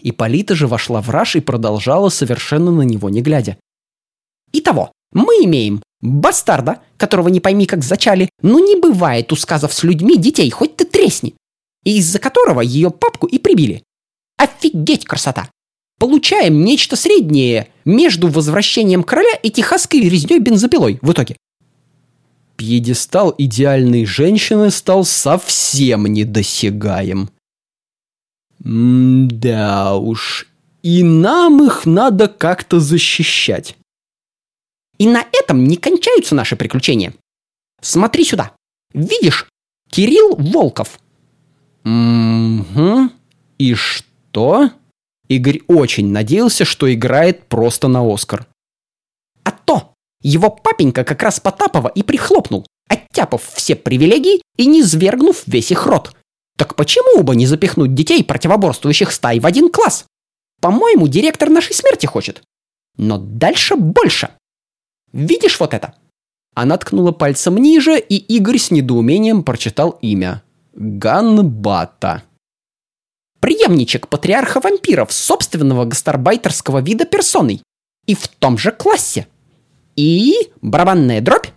Иполита 0.02 0.54
же 0.54 0.66
вошла 0.66 1.00
в 1.00 1.10
раж 1.10 1.36
и 1.36 1.40
продолжала 1.40 2.08
совершенно 2.08 2.70
на 2.70 2.82
него 2.82 3.10
не 3.10 3.22
глядя. 3.22 3.58
Итого, 4.52 4.92
мы 5.12 5.34
имеем 5.44 5.82
бастарда, 6.00 6.80
которого 6.96 7.28
не 7.28 7.40
пойми 7.40 7.66
как 7.66 7.82
зачали, 7.82 8.28
но 8.42 8.60
не 8.60 8.76
бывает 8.76 9.32
у 9.32 9.36
сказов 9.36 9.72
с 9.72 9.82
людьми 9.82 10.16
детей, 10.16 10.50
хоть 10.50 10.76
ты 10.76 10.84
тресни, 10.84 11.34
и 11.84 11.98
из-за 11.98 12.18
которого 12.18 12.60
ее 12.60 12.90
папку 12.90 13.26
и 13.26 13.38
прибили. 13.38 13.82
Офигеть 14.36 15.04
красота! 15.04 15.48
Получаем 15.98 16.64
нечто 16.64 16.96
среднее 16.96 17.68
между 17.84 18.28
возвращением 18.28 19.04
короля 19.04 19.34
и 19.42 19.50
техасской 19.50 20.00
резней 20.00 20.40
бензопилой 20.40 20.98
в 21.00 21.12
итоге. 21.12 21.36
Пьедестал 22.56 23.34
идеальной 23.36 24.04
женщины 24.04 24.70
стал 24.70 25.04
совсем 25.04 26.06
недосягаем. 26.06 27.30
да 28.58 29.96
уж, 29.96 30.48
и 30.82 31.02
нам 31.02 31.64
их 31.64 31.86
надо 31.86 32.28
как-то 32.28 32.80
защищать. 32.80 33.76
И 34.98 35.06
на 35.06 35.24
этом 35.32 35.64
не 35.64 35.76
кончаются 35.76 36.34
наши 36.34 36.56
приключения. 36.56 37.14
Смотри 37.80 38.24
сюда. 38.24 38.52
Видишь? 38.92 39.46
Кирилл 39.90 40.36
Волков. 40.36 40.98
Угу. 41.84 43.10
И 43.58 43.74
что? 43.74 44.70
Игорь 45.28 45.60
очень 45.68 46.10
надеялся, 46.10 46.64
что 46.64 46.92
играет 46.92 47.46
просто 47.46 47.88
на 47.88 48.02
Оскар. 48.12 48.46
А 49.42 49.50
то! 49.52 49.94
Его 50.22 50.50
папенька 50.50 51.04
как 51.04 51.22
раз 51.22 51.40
Потапова 51.40 51.88
и 51.88 52.02
прихлопнул, 52.02 52.66
оттяпав 52.88 53.42
все 53.54 53.76
привилегии 53.76 54.42
и 54.56 54.66
не 54.66 54.82
свергнув 54.82 55.42
весь 55.46 55.70
их 55.70 55.86
род. 55.86 56.14
Так 56.56 56.76
почему 56.76 57.22
бы 57.22 57.36
не 57.36 57.46
запихнуть 57.46 57.94
детей 57.94 58.24
противоборствующих 58.24 59.12
стай 59.12 59.40
в 59.40 59.46
один 59.46 59.70
класс? 59.70 60.06
По-моему, 60.60 61.08
директор 61.08 61.50
нашей 61.50 61.74
смерти 61.74 62.06
хочет. 62.06 62.42
Но 62.96 63.18
дальше 63.18 63.76
больше. 63.76 64.30
Видишь 65.12 65.58
вот 65.60 65.74
это?» 65.74 65.94
Она 66.54 66.78
ткнула 66.78 67.10
пальцем 67.10 67.56
ниже, 67.56 67.98
и 67.98 68.16
Игорь 68.16 68.58
с 68.58 68.70
недоумением 68.70 69.42
прочитал 69.42 69.98
имя. 70.00 70.43
Ганбата. 70.74 72.24
Приемничек 73.40 74.08
патриарха 74.08 74.60
вампиров 74.60 75.12
собственного 75.12 75.84
гастарбайтерского 75.84 76.80
вида 76.80 77.04
персоной. 77.04 77.62
И 78.06 78.14
в 78.14 78.28
том 78.28 78.58
же 78.58 78.72
классе. 78.72 79.26
И 79.96 80.50
барабанная 80.60 81.20
дробь. 81.20 81.48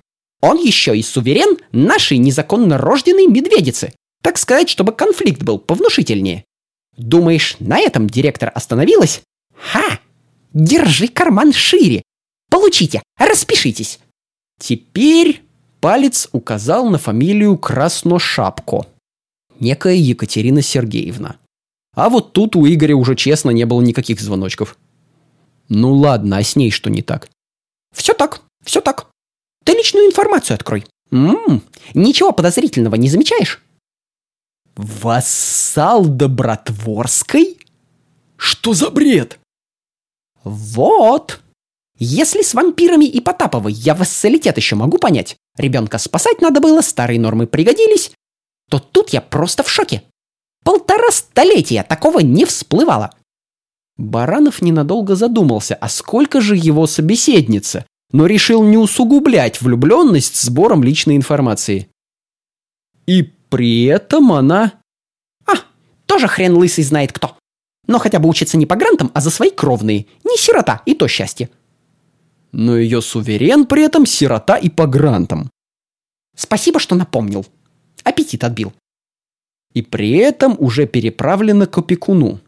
Он 0.41 0.58
еще 0.58 0.97
и 0.97 1.01
суверен 1.01 1.58
нашей 1.71 2.17
незаконно 2.17 2.77
рожденной 2.77 3.25
медведицы. 3.25 3.93
Так 4.21 4.38
сказать, 4.38 4.69
чтобы 4.69 4.91
конфликт 4.91 5.41
был 5.43 5.60
повнушительнее. 5.60 6.43
Думаешь, 6.95 7.56
на 7.60 7.80
этом 7.80 8.08
директор 8.08 8.51
остановилась? 8.53 9.21
Ха! 9.56 9.99
Держи 10.53 11.08
карман 11.08 11.53
шире, 11.53 12.03
Получите, 12.49 13.03
распишитесь. 13.17 13.99
Теперь 14.60 15.43
палец 15.82 16.30
указал 16.32 16.89
на 16.89 16.97
фамилию 16.97 17.58
Красношапко. 17.58 18.88
Некая 19.60 19.96
Екатерина 19.96 20.62
Сергеевна. 20.62 21.38
А 21.96 22.10
вот 22.10 22.34
тут 22.34 22.56
у 22.56 22.67
Игоря 22.67 22.96
уже 22.96 23.15
честно 23.15 23.50
не 23.50 23.65
было 23.65 23.82
никаких 23.82 24.22
звоночков. 24.22 24.78
Ну 25.70 25.93
ладно, 25.93 26.38
а 26.38 26.43
с 26.43 26.55
ней 26.55 26.72
что 26.72 26.89
не 26.89 27.01
так? 27.01 27.30
Все 27.93 28.14
так, 28.14 28.41
все 28.64 28.82
так. 28.82 29.08
Ты 29.66 29.74
личную 29.74 30.05
информацию 30.05 30.55
открой. 30.55 30.86
М-м, 31.12 31.64
ничего 31.93 32.32
подозрительного 32.32 32.95
не 32.95 33.10
замечаешь? 33.10 33.62
Вассал 34.76 36.05
Добротворской? 36.05 37.58
Что 38.36 38.74
за 38.74 38.91
бред? 38.91 39.39
Вот. 40.43 41.41
Если 41.97 42.43
с 42.43 42.53
вампирами 42.53 43.05
и 43.05 43.20
Потаповой 43.20 43.74
я 43.74 43.95
вассалитет 43.95 44.58
еще 44.58 44.76
могу 44.76 44.99
понять, 44.99 45.36
ребенка 45.58 45.97
спасать 45.97 46.41
надо 46.41 46.62
было, 46.62 46.82
старые 46.82 47.20
нормы 47.20 47.47
пригодились, 47.47 48.12
то 48.70 48.80
тут 48.80 49.09
я 49.09 49.22
просто 49.22 49.63
в 49.63 49.70
шоке. 49.70 50.03
Полтора 50.63 51.11
столетия 51.11 51.84
такого 51.84 52.20
не 52.20 52.45
всплывало. 52.45 53.11
Баранов 53.97 54.61
ненадолго 54.61 55.15
задумался, 55.15 55.76
а 55.76 55.89
сколько 55.89 56.41
же 56.41 56.55
его 56.55 56.86
собеседница, 56.88 57.86
но 58.11 58.26
решил 58.26 58.63
не 58.63 58.78
усугублять 58.78 59.61
влюбленность 59.61 60.39
сбором 60.41 60.84
личной 60.84 61.15
информации. 61.15 61.89
И 63.05 63.24
при 63.24 63.86
этом 63.86 64.32
она... 64.34 64.74
А, 65.45 65.53
тоже 66.05 66.28
хрен 66.28 66.55
лысый 66.55 66.84
знает 66.84 67.11
кто. 67.11 67.38
Но 67.88 67.99
хотя 67.99 68.20
бы 68.20 68.28
учиться 68.28 68.57
не 68.57 68.65
по 68.65 68.76
грантам, 68.76 69.11
а 69.13 69.22
за 69.22 69.30
свои 69.30 69.49
кровные. 69.49 70.07
Не 70.26 70.38
сирота, 70.38 70.82
и 70.86 70.93
то 70.93 71.07
счастье. 71.07 71.49
Но 72.51 72.78
ее 72.78 73.01
суверен 73.01 73.65
при 73.65 73.84
этом 73.84 74.05
сирота 74.05 74.57
и 74.57 74.70
по 74.70 74.86
грантам. 74.86 75.49
Спасибо, 76.36 76.80
что 76.80 76.95
напомнил. 76.95 77.45
Аппетит 78.08 78.45
отбил. 78.45 78.72
И 79.74 79.82
при 79.82 80.12
этом 80.12 80.55
уже 80.60 80.88
переправлена 80.88 81.68
к 81.68 81.78
опекуну. 81.78 82.39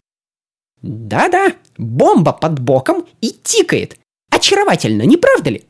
Да-да, 0.82 1.54
бомба 1.78 2.32
под 2.32 2.62
боком 2.62 3.06
и 3.20 3.32
тикает. 3.32 3.98
Очаровательно, 4.32 5.02
не 5.02 5.18
правда 5.18 5.50
ли? 5.50 5.66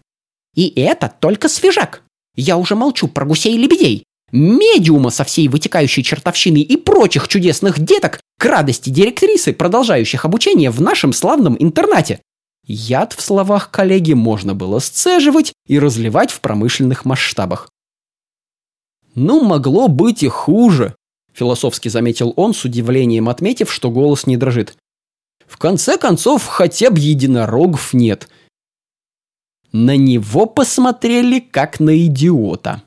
И 0.54 0.72
это 0.80 1.12
только 1.20 1.50
свежак. 1.50 2.04
Я 2.36 2.58
уже 2.58 2.76
молчу 2.76 3.08
про 3.08 3.26
гусей 3.26 3.56
и 3.56 3.58
лебедей. 3.58 4.04
Медиума 4.32 5.10
со 5.10 5.24
всей 5.24 5.48
вытекающей 5.48 6.04
чертовщиной 6.04 6.62
и 6.62 6.78
прочих 6.78 7.28
чудесных 7.28 7.80
деток 7.80 8.20
к 8.38 8.46
радости 8.46 8.92
директрисы, 8.92 9.54
продолжающих 9.54 10.24
обучение 10.24 10.70
в 10.70 10.82
нашем 10.82 11.14
славном 11.14 11.56
интернате. 11.58 12.22
Яд 12.68 13.14
в 13.14 13.22
словах 13.22 13.72
коллеги 13.72 14.14
можно 14.14 14.54
было 14.54 14.78
сцеживать 14.78 15.52
и 15.66 15.80
разливать 15.80 16.30
в 16.30 16.42
промышленных 16.42 17.06
масштабах. 17.06 17.72
«Ну, 19.16 19.44
могло 19.44 19.88
быть 19.88 20.24
и 20.24 20.28
хуже»,– 20.28 20.96
философски 21.34 21.90
заметил 21.90 22.34
он, 22.36 22.54
с 22.54 22.64
удивлением 22.66 23.30
отметив, 23.30 23.72
что 23.72 23.90
голос 23.92 24.28
не 24.28 24.38
дрожит. 24.38 24.78
«В 25.48 25.58
конце 25.58 25.98
концов, 25.98 26.46
хотя 26.46 26.90
бы 26.92 27.00
единорогов 27.00 27.94
нет. 27.94 28.30
На 29.72 29.96
него 29.96 30.48
посмотрели 30.48 31.40
как 31.40 31.80
на 31.80 31.96
идиота. 32.06 32.82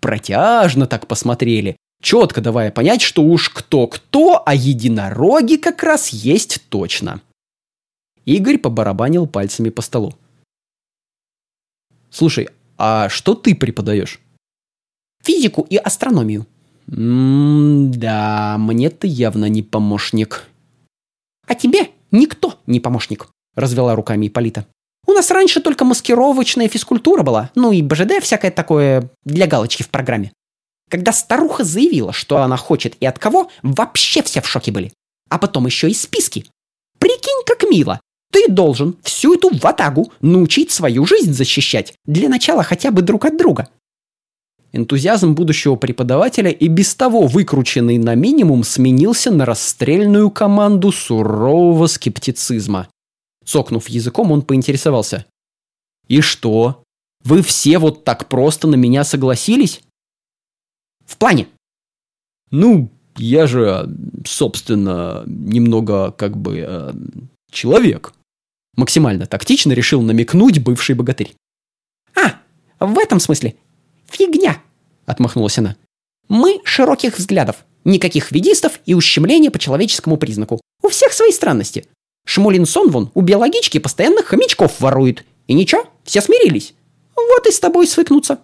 Протяжно 0.00 0.86
так 0.86 1.06
посмотрели, 1.06 1.76
четко 2.02 2.40
давая 2.40 2.72
понять, 2.72 3.00
что 3.00 3.22
уж 3.22 3.48
кто-кто, 3.48 4.42
а 4.44 4.54
единороги 4.54 5.56
как 5.56 5.84
раз 5.84 6.08
есть 6.08 6.62
точно. 6.68 7.20
Игорь 8.24 8.58
побарабанил 8.58 9.26
пальцами 9.26 9.70
по 9.70 9.82
столу. 9.82 10.14
«Слушай, 12.10 12.48
а 12.76 13.08
что 13.08 13.34
ты 13.34 13.54
преподаешь?» 13.54 14.20
«Физику 15.28 15.66
и 15.68 15.76
астрономию». 15.76 16.46
«М-да, 16.90 18.56
мне 18.58 18.88
ты 18.88 19.06
явно 19.06 19.44
не 19.44 19.62
помощник». 19.62 20.48
«А 21.46 21.54
тебе 21.54 21.90
никто 22.10 22.58
не 22.66 22.80
помощник»,– 22.80 23.28
развела 23.54 23.94
руками 23.94 24.28
Ипполита. 24.28 24.64
У 25.06 25.12
нас 25.12 25.30
раньше 25.30 25.60
только 25.60 25.84
маскировочная 25.84 26.68
физкультура 26.68 27.22
была, 27.22 27.50
ну 27.54 27.72
и 27.72 27.82
БЖД 27.82 28.22
всякое 28.22 28.50
такое 28.50 29.10
для 29.26 29.46
галочки 29.46 29.82
в 29.82 29.90
программе. 29.90 30.32
Когда 30.90 31.12
старуха 31.12 31.62
заявила, 31.62 32.14
что 32.14 32.38
она 32.38 32.56
хочет 32.56 32.96
и 32.98 33.04
от 33.04 33.18
кого, 33.18 33.50
вообще 33.62 34.22
все 34.22 34.40
в 34.40 34.48
шоке 34.48 34.72
были. 34.72 34.94
А 35.28 35.36
потом 35.36 35.66
еще 35.66 35.90
и 35.90 35.94
списки. 35.94 36.46
Прикинь, 36.98 37.44
как 37.44 37.64
мило. 37.70 38.00
Ты 38.32 38.48
должен 38.48 38.96
всю 39.02 39.34
эту 39.34 39.50
ватагу 39.54 40.10
научить 40.22 40.70
свою 40.70 41.04
жизнь 41.04 41.34
защищать. 41.34 41.92
Для 42.06 42.30
начала 42.30 42.62
хотя 42.62 42.90
бы 42.90 43.02
друг 43.02 43.26
от 43.26 43.36
друга. 43.36 43.68
Энтузиазм 44.72 45.34
будущего 45.34 45.76
преподавателя 45.76 46.50
и 46.50 46.68
без 46.68 46.94
того 46.94 47.26
выкрученный 47.26 47.96
на 47.96 48.14
минимум 48.14 48.64
сменился 48.64 49.30
на 49.30 49.46
расстрельную 49.46 50.30
команду 50.30 50.92
сурового 50.92 51.86
скептицизма. 51.86 52.88
Цокнув 53.44 53.88
языком, 53.88 54.30
он 54.30 54.42
поинтересовался. 54.42 55.24
«И 56.06 56.20
что? 56.20 56.82
Вы 57.24 57.42
все 57.42 57.78
вот 57.78 58.04
так 58.04 58.28
просто 58.28 58.68
на 58.68 58.74
меня 58.74 59.04
согласились?» 59.04 59.80
«В 61.06 61.16
плане?» 61.16 61.48
«Ну, 62.50 62.90
я 63.16 63.46
же, 63.46 63.88
собственно, 64.26 65.22
немного 65.26 66.12
как 66.12 66.36
бы 66.36 66.58
э, 66.58 66.92
человек». 67.50 68.12
Максимально 68.76 69.26
тактично 69.26 69.72
решил 69.72 70.02
намекнуть 70.02 70.62
бывший 70.62 70.94
богатырь. 70.94 71.34
«А, 72.14 72.40
в 72.84 72.98
этом 72.98 73.18
смысле? 73.18 73.56
Фигня!»– 74.10 74.62
отмахнулась 75.06 75.58
она. 75.58 75.76
«Мы 76.28 76.60
широких 76.64 77.18
взглядов, 77.18 77.64
никаких 77.84 78.32
ведистов 78.32 78.80
и 78.86 78.94
ущемления 78.94 79.50
по 79.50 79.58
человеческому 79.58 80.16
признаку. 80.16 80.60
У 80.82 80.88
всех 80.88 81.12
свои 81.12 81.32
странности. 81.32 81.86
Шмулинсон 82.26 82.90
вон 82.90 83.10
у 83.14 83.22
биологички 83.22 83.78
постоянно 83.78 84.22
хомячков 84.22 84.80
ворует. 84.80 85.24
И 85.46 85.54
ничего, 85.54 85.88
все 86.04 86.20
смирились. 86.20 86.74
Вот 87.16 87.46
и 87.46 87.50
с 87.50 87.58
тобой 87.58 87.86
свыкнуться. 87.86 88.38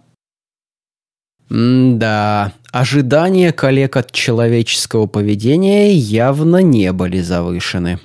да, 1.50 2.54
ожидания 2.72 3.52
коллег 3.52 3.96
от 3.96 4.10
человеческого 4.10 5.06
поведения 5.06 5.92
явно 5.92 6.62
не 6.62 6.92
были 6.92 7.20
завышены. 7.20 8.00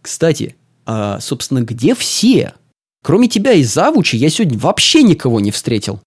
Кстати, 0.00 0.56
а, 0.86 1.20
собственно, 1.20 1.60
где 1.60 1.94
все? 1.94 2.54
Кроме 3.02 3.28
тебя 3.28 3.52
и 3.52 3.62
завучи, 3.62 4.16
я 4.16 4.30
сегодня 4.30 4.58
вообще 4.58 5.02
никого 5.02 5.40
не 5.40 5.50
встретил. 5.50 6.00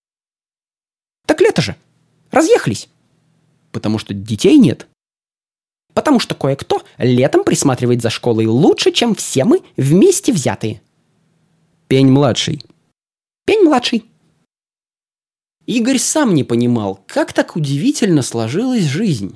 Лето 1.57 1.61
же. 1.61 1.75
Разъехались. 2.31 2.89
Потому 3.71 3.97
что 3.97 4.13
детей 4.13 4.57
нет? 4.57 4.87
потому 5.93 6.19
что 6.19 6.35
кое-кто 6.35 6.83
летом 6.99 7.43
присматривает 7.43 8.03
за 8.03 8.11
школой 8.11 8.45
лучше, 8.45 8.91
чем 8.91 9.15
все 9.15 9.45
мы 9.45 9.61
вместе 9.77 10.31
взятые. 10.31 10.79
Пень-младший. 11.87 12.61
Пень-младший. 13.47 14.05
Игорь 15.65 15.97
сам 15.97 16.35
не 16.35 16.43
понимал, 16.43 16.99
как 17.07 17.33
так 17.33 17.55
удивительно 17.55 18.21
сложилась 18.21 18.83
жизнь. 18.83 19.35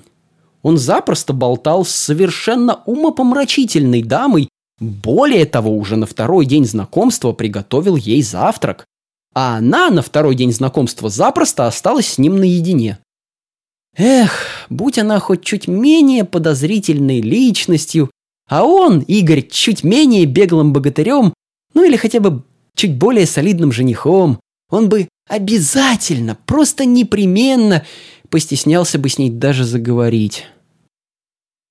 Он 0.61 0.78
запросто 0.78 1.34
болтал 1.34 1.84
с 1.84 1.89
совершенно 1.89 2.84
умопомрачительной 2.86 4.03
дамой, 4.03 4.47
более 4.80 5.47
того, 5.47 5.76
уже 5.76 5.95
на 5.95 6.05
второй 6.05 6.45
день 6.45 6.65
знакомства 6.65 7.32
приготовил 7.32 7.95
ей 7.95 8.22
завтрак. 8.22 8.86
А 9.34 9.58
она 9.58 9.90
на 9.90 10.02
второй 10.02 10.36
день 10.36 10.52
знакомства 10.52 11.10
запросто 11.10 11.68
осталась 11.68 12.08
с 12.08 12.18
ним 12.18 12.38
наедине. 12.38 13.00
Эх, 13.96 14.46
будь 14.70 14.98
она 14.98 15.20
хоть 15.20 15.44
чуть 15.44 15.68
менее 15.68 16.24
подозрительной 16.26 17.22
личностью, 17.22 18.10
а 18.48 18.64
он, 18.64 19.00
Игорь, 19.00 19.48
чуть 19.48 19.84
менее 19.84 20.26
беглым 20.26 20.74
богатырем, 20.74 21.34
ну 21.74 21.86
или 21.86 21.96
хотя 21.96 22.20
бы 22.20 22.44
чуть 22.76 22.98
более 22.98 23.26
солидным 23.26 23.72
женихом, 23.72 24.40
он 24.70 24.90
бы 24.90 25.08
обязательно, 25.28 26.38
просто 26.46 26.86
непременно 26.86 27.86
постеснялся 28.30 28.98
бы 28.98 29.10
с 29.10 29.18
ней 29.18 29.30
даже 29.30 29.66
заговорить. 29.66 30.48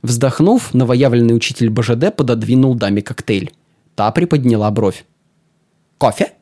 Вздохнув, 0.03 0.73
новоявленный 0.73 1.37
учитель 1.37 1.69
БЖД 1.69 2.15
пододвинул 2.17 2.75
даме 2.75 3.03
коктейль. 3.03 3.53
Та 3.95 4.11
приподняла 4.13 4.71
бровь. 4.71 5.05
«Кофе?» 5.99 6.33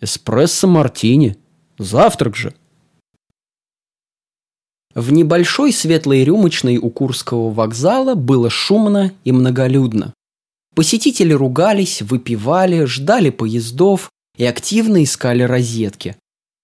«Эспрессо-мартини. 0.00 1.36
Завтрак 1.78 2.36
же». 2.36 2.54
В 4.94 5.12
небольшой 5.12 5.72
светлой 5.72 6.24
рюмочной 6.24 6.78
у 6.78 6.90
Курского 6.90 7.50
вокзала 7.50 8.14
было 8.14 8.50
шумно 8.50 9.12
и 9.24 9.30
многолюдно. 9.30 10.12
Посетители 10.74 11.32
ругались, 11.32 12.02
выпивали, 12.02 12.84
ждали 12.84 13.30
поездов 13.30 14.10
и 14.36 14.44
активно 14.44 15.02
искали 15.04 15.42
розетки. 15.42 16.16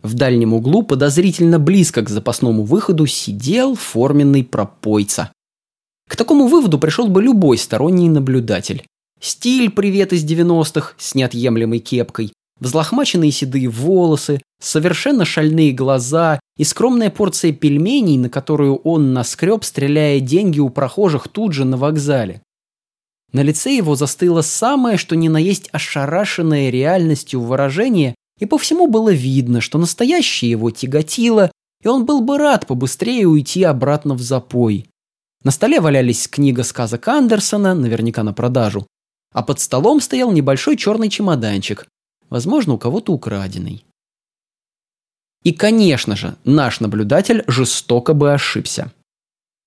В 0.02 0.14
дальнем 0.14 0.54
углу, 0.54 0.82
подозрительно 0.82 1.58
близко 1.58 2.02
к 2.02 2.08
запасному 2.08 2.64
выходу, 2.64 3.06
сидел 3.06 3.74
форменный 3.74 4.44
пропойца. 4.44 5.32
К 6.08 6.16
такому 6.16 6.46
выводу 6.46 6.78
пришел 6.78 7.08
бы 7.08 7.22
любой 7.22 7.58
сторонний 7.58 8.08
наблюдатель. 8.08 8.84
Стиль 9.20 9.70
«Привет 9.70 10.12
из 10.12 10.24
90-х» 10.24 10.94
с 10.98 11.14
неотъемлемой 11.14 11.80
кепкой, 11.80 12.32
Взлохмаченные 12.58 13.30
седые 13.30 13.68
волосы, 13.68 14.40
совершенно 14.60 15.24
шальные 15.24 15.72
глаза 15.72 16.40
и 16.56 16.64
скромная 16.64 17.10
порция 17.10 17.52
пельменей, 17.52 18.16
на 18.16 18.30
которую 18.30 18.76
он 18.76 19.12
наскреб, 19.12 19.62
стреляя 19.62 20.20
деньги 20.20 20.58
у 20.58 20.70
прохожих 20.70 21.28
тут 21.28 21.52
же 21.52 21.64
на 21.64 21.76
вокзале. 21.76 22.42
На 23.32 23.42
лице 23.42 23.76
его 23.76 23.96
застыло 23.96 24.40
самое, 24.40 24.96
что 24.96 25.16
ни 25.16 25.28
на 25.28 25.36
есть 25.36 25.68
ошарашенное 25.72 26.70
реальностью 26.70 27.42
выражение, 27.42 28.14
и 28.38 28.46
по 28.46 28.56
всему 28.56 28.86
было 28.86 29.12
видно, 29.12 29.60
что 29.60 29.78
настоящее 29.78 30.50
его 30.52 30.70
тяготило, 30.70 31.50
и 31.82 31.88
он 31.88 32.06
был 32.06 32.22
бы 32.22 32.38
рад 32.38 32.66
побыстрее 32.66 33.26
уйти 33.26 33.62
обратно 33.64 34.14
в 34.14 34.22
запой. 34.22 34.86
На 35.44 35.50
столе 35.50 35.80
валялись 35.80 36.28
книга 36.28 36.64
сказок 36.64 37.06
Андерсона, 37.08 37.74
наверняка 37.74 38.22
на 38.22 38.32
продажу, 38.32 38.86
а 39.32 39.42
под 39.42 39.60
столом 39.60 40.00
стоял 40.00 40.32
небольшой 40.32 40.76
черный 40.76 41.10
чемоданчик, 41.10 41.86
возможно, 42.30 42.74
у 42.74 42.78
кого-то 42.78 43.12
украденный. 43.12 43.84
И, 45.42 45.52
конечно 45.52 46.16
же, 46.16 46.36
наш 46.44 46.80
наблюдатель 46.80 47.44
жестоко 47.46 48.14
бы 48.14 48.32
ошибся. 48.32 48.92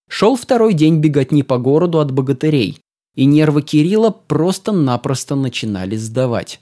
Шел 0.10 0.36
второй 0.36 0.74
день 0.74 0.99
беготни 0.99 1.43
по 1.43 1.57
городу 1.57 1.99
от 1.99 2.12
богатырей, 2.12 2.80
и 3.16 3.26
нервы 3.26 3.62
Кирилла 3.62 4.10
просто-напросто 4.10 5.36
начинали 5.36 5.95
сдавать. 5.95 6.60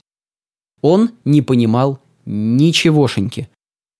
Он 0.82 1.10
не 1.24 1.42
понимал 1.42 2.00
ничегошеньки. 2.26 3.48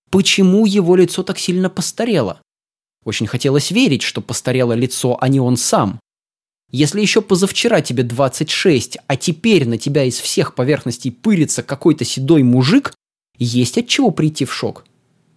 Почему 0.09 0.65
его 0.65 0.95
лицо 0.95 1.23
так 1.23 1.37
сильно 1.37 1.69
постарело? 1.69 2.41
Очень 3.05 3.27
хотелось 3.27 3.71
верить, 3.71 4.01
что 4.01 4.21
постарело 4.21 4.73
лицо, 4.73 5.17
а 5.19 5.27
не 5.27 5.39
он 5.39 5.57
сам. 5.57 5.99
Если 6.71 7.01
еще 7.01 7.21
позавчера 7.21 7.81
тебе 7.81 8.03
26, 8.03 8.99
а 9.07 9.15
теперь 9.15 9.67
на 9.67 9.77
тебя 9.77 10.03
из 10.03 10.19
всех 10.19 10.53
поверхностей 10.53 11.11
пырится 11.11 11.63
какой-то 11.63 12.05
седой 12.05 12.43
мужик, 12.43 12.93
есть 13.37 13.77
от 13.77 13.87
чего 13.87 14.11
прийти 14.11 14.45
в 14.45 14.53
шок. 14.53 14.85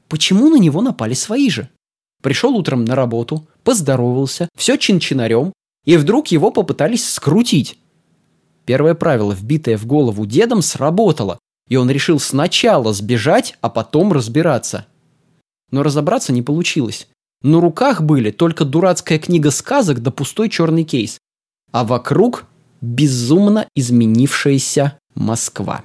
Почему 0.08 0.50
на 0.50 0.56
него 0.56 0.82
напали 0.82 1.14
свои 1.14 1.48
же? 1.48 1.70
Пришел 2.22 2.54
утром 2.54 2.84
на 2.84 2.94
работу, 2.94 3.46
поздоровался, 3.64 4.48
все 4.56 4.76
чин-чинарем, 4.76 5.52
и 5.84 5.96
вдруг 5.96 6.28
его 6.28 6.50
попытались 6.50 7.08
скрутить. 7.08 7.78
Первое 8.66 8.94
правило, 8.94 9.32
вбитое 9.32 9.76
в 9.78 9.86
голову 9.86 10.26
дедом, 10.26 10.62
сработало, 10.62 11.38
и 11.68 11.76
он 11.76 11.90
решил 11.90 12.20
сначала 12.20 12.92
сбежать, 12.92 13.56
а 13.60 13.70
потом 13.70 14.12
разбираться. 14.12 14.86
Но 15.70 15.82
разобраться 15.82 16.32
не 16.32 16.42
получилось. 16.42 17.08
На 17.42 17.60
руках 17.60 18.02
были 18.02 18.30
только 18.30 18.64
дурацкая 18.64 19.18
книга 19.18 19.50
сказок 19.50 20.00
да 20.00 20.10
пустой 20.10 20.48
черный 20.48 20.84
кейс. 20.84 21.18
А 21.72 21.84
вокруг 21.84 22.46
безумно 22.80 23.68
изменившаяся 23.74 24.98
Москва. 25.14 25.84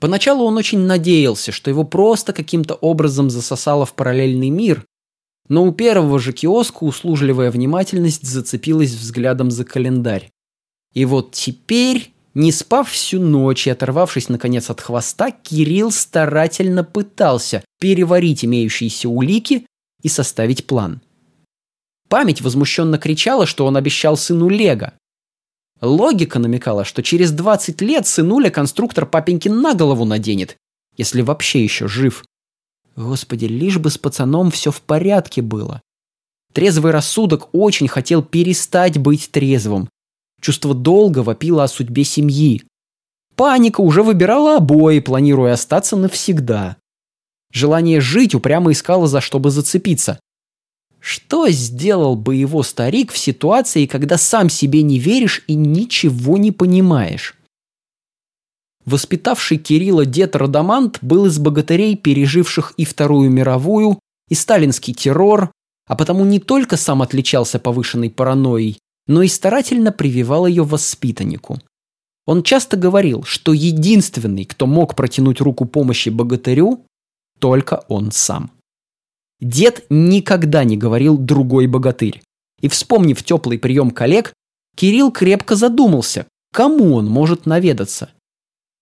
Поначалу 0.00 0.44
он 0.44 0.56
очень 0.56 0.80
надеялся, 0.80 1.52
что 1.52 1.70
его 1.70 1.84
просто 1.84 2.32
каким-то 2.32 2.74
образом 2.74 3.30
засосало 3.30 3.86
в 3.86 3.94
параллельный 3.94 4.50
мир, 4.50 4.84
но 5.48 5.64
у 5.64 5.72
первого 5.72 6.18
же 6.18 6.32
киоска 6.32 6.84
услужливая 6.84 7.50
внимательность 7.50 8.26
зацепилась 8.26 8.92
взглядом 8.92 9.50
за 9.50 9.64
календарь. 9.64 10.30
И 10.92 11.04
вот 11.04 11.32
теперь, 11.32 12.12
не 12.36 12.52
спав 12.52 12.88
всю 12.90 13.20
ночь 13.20 13.66
и 13.66 13.70
оторвавшись 13.70 14.28
наконец 14.28 14.70
от 14.70 14.80
хвоста, 14.80 15.30
Кирилл 15.30 15.90
старательно 15.90 16.84
пытался 16.84 17.64
переварить 17.80 18.44
имеющиеся 18.44 19.08
улики 19.08 19.66
и 20.02 20.08
составить 20.08 20.66
план. 20.66 21.00
Память 22.08 22.40
возмущенно 22.40 22.98
кричала, 22.98 23.46
что 23.46 23.66
он 23.66 23.76
обещал 23.76 24.16
сыну 24.16 24.48
Лего, 24.48 24.92
Логика 25.80 26.38
намекала, 26.38 26.84
что 26.84 27.02
через 27.02 27.32
20 27.32 27.80
лет 27.82 28.06
сынуля 28.06 28.50
конструктор 28.50 29.04
папенькин 29.04 29.60
на 29.60 29.74
голову 29.74 30.04
наденет, 30.04 30.56
если 30.96 31.20
вообще 31.20 31.62
еще 31.62 31.86
жив. 31.86 32.24
Господи, 32.96 33.44
лишь 33.44 33.78
бы 33.78 33.90
с 33.90 33.98
пацаном 33.98 34.50
все 34.50 34.70
в 34.70 34.80
порядке 34.80 35.42
было. 35.42 35.82
Трезвый 36.54 36.92
рассудок 36.92 37.50
очень 37.52 37.88
хотел 37.88 38.22
перестать 38.22 38.96
быть 38.96 39.30
трезвым. 39.30 39.90
Чувство 40.40 40.74
долга 40.74 41.20
вопило 41.20 41.64
о 41.64 41.68
судьбе 41.68 42.04
семьи. 42.04 42.62
Паника 43.34 43.80
уже 43.80 44.02
выбирала 44.02 44.56
обои, 44.56 45.00
планируя 45.00 45.54
остаться 45.54 45.96
навсегда. 45.96 46.76
Желание 47.52 48.00
жить 48.00 48.34
упрямо 48.34 48.72
искало 48.72 49.06
за 49.06 49.20
что 49.20 49.38
бы 49.38 49.50
зацепиться. 49.50 50.18
Что 51.00 51.48
сделал 51.50 52.16
бы 52.16 52.34
его 52.34 52.62
старик 52.62 53.12
в 53.12 53.18
ситуации, 53.18 53.86
когда 53.86 54.18
сам 54.18 54.48
себе 54.48 54.82
не 54.82 54.98
веришь 54.98 55.44
и 55.46 55.54
ничего 55.54 56.36
не 56.36 56.50
понимаешь? 56.50 57.34
Воспитавший 58.84 59.58
Кирилла 59.58 60.06
дед 60.06 60.36
Радамант 60.36 60.98
был 61.02 61.26
из 61.26 61.38
богатырей, 61.38 61.96
переживших 61.96 62.72
и 62.76 62.84
Вторую 62.84 63.30
мировую, 63.30 63.98
и 64.28 64.34
сталинский 64.34 64.94
террор, 64.94 65.50
а 65.86 65.96
потому 65.96 66.24
не 66.24 66.40
только 66.40 66.76
сам 66.76 67.02
отличался 67.02 67.58
повышенной 67.58 68.10
паранойей, 68.10 68.78
но 69.06 69.22
и 69.22 69.28
старательно 69.28 69.92
прививал 69.92 70.46
ее 70.46 70.64
воспитаннику. 70.64 71.58
Он 72.26 72.42
часто 72.42 72.76
говорил, 72.76 73.22
что 73.22 73.52
единственный, 73.52 74.44
кто 74.44 74.66
мог 74.66 74.96
протянуть 74.96 75.40
руку 75.40 75.64
помощи 75.64 76.08
богатырю, 76.08 76.84
только 77.38 77.84
он 77.88 78.10
сам. 78.10 78.50
Дед 79.40 79.86
никогда 79.90 80.64
не 80.64 80.76
говорил 80.76 81.18
«другой 81.18 81.66
богатырь». 81.66 82.22
И 82.60 82.68
вспомнив 82.68 83.22
теплый 83.22 83.58
прием 83.58 83.90
коллег, 83.90 84.32
Кирилл 84.74 85.12
крепко 85.12 85.56
задумался, 85.56 86.26
кому 86.52 86.94
он 86.94 87.06
может 87.06 87.46
наведаться. 87.46 88.10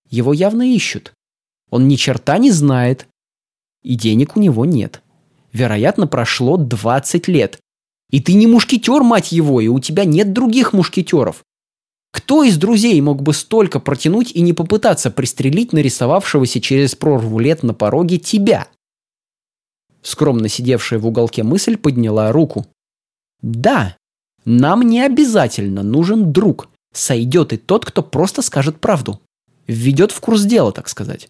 Его 0.09 0.33
явно 0.33 0.73
ищут. 0.73 1.13
Он 1.71 1.89
ни 1.89 1.97
черта 1.97 2.39
не 2.39 2.51
знает. 2.51 3.07
И 3.83 3.97
денег 3.97 4.37
у 4.37 4.41
него 4.41 4.65
нет. 4.65 5.03
Вероятно, 5.53 6.07
прошло 6.07 6.57
20 6.57 7.29
лет. 7.29 7.59
И 8.15 8.21
ты 8.21 8.35
не 8.35 8.47
мушкетер, 8.47 9.03
мать 9.03 9.33
его, 9.33 9.61
и 9.61 9.67
у 9.67 9.81
тебя 9.81 10.05
нет 10.05 10.33
других 10.33 10.73
мушкетеров. 10.73 11.43
Кто 12.13 12.45
из 12.45 12.57
друзей 12.57 13.01
мог 13.01 13.21
бы 13.21 13.33
столько 13.35 13.81
протянуть 13.81 14.31
и 14.31 14.41
не 14.41 14.53
попытаться 14.53 15.11
пристрелить 15.11 15.73
нарисовавшегося 15.73 16.61
через 16.61 16.95
прорву 16.95 17.41
лет 17.41 17.65
на 17.65 17.75
пороге 17.75 18.19
тебя? 18.19 18.69
Скромно 20.01 20.49
сидевшая 20.49 21.01
в 21.01 21.09
уголке 21.09 21.43
мысль 21.43 21.77
подняла 21.77 22.31
руку. 22.31 22.67
Да, 23.43 23.97
нам 24.45 24.83
не 24.83 25.01
обязательно 25.01 25.83
нужен 25.83 26.33
друг. 26.33 26.69
Сойдет 26.93 27.53
и 27.53 27.57
тот, 27.57 27.85
кто 27.85 28.01
просто 28.01 28.43
скажет 28.43 28.79
правду. 28.79 29.21
Введет 29.67 30.13
в 30.13 30.21
курс 30.21 30.45
дела, 30.45 30.71
так 30.71 30.89
сказать. 30.89 31.29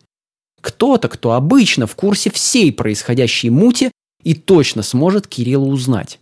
Кто-то, 0.60 1.08
кто 1.08 1.32
обычно 1.32 1.86
в 1.86 1.96
курсе 1.96 2.30
всей 2.30 2.70
происходящей 2.70 3.48
мути 3.48 3.90
и 4.22 4.34
точно 4.34 4.82
сможет 4.82 5.26
Кирилла 5.26 5.64
узнать. 5.64 6.20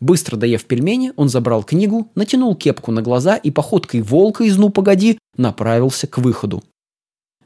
Быстро 0.00 0.36
доев 0.36 0.64
пельмени, 0.64 1.12
он 1.16 1.28
забрал 1.28 1.62
книгу, 1.62 2.10
натянул 2.14 2.56
кепку 2.56 2.90
на 2.90 3.02
глаза 3.02 3.36
и 3.36 3.50
походкой 3.50 4.00
волка 4.00 4.44
из 4.44 4.56
«Ну, 4.56 4.70
погоди» 4.70 5.18
направился 5.36 6.06
к 6.06 6.18
выходу. 6.18 6.64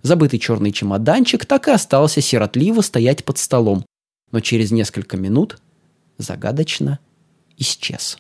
Забытый 0.03 0.39
черный 0.39 0.71
чемоданчик 0.71 1.47
так 1.47 1.67
и 1.67 1.73
остался 1.73 2.21
сиротливо 2.21 2.81
стоять 2.81 3.25
под 3.25 3.39
столом, 3.39 3.85
но 4.31 4.41
через 4.41 4.71
несколько 4.71 5.17
минут 5.17 5.59
загадочно 6.19 7.01
исчез. 7.57 8.19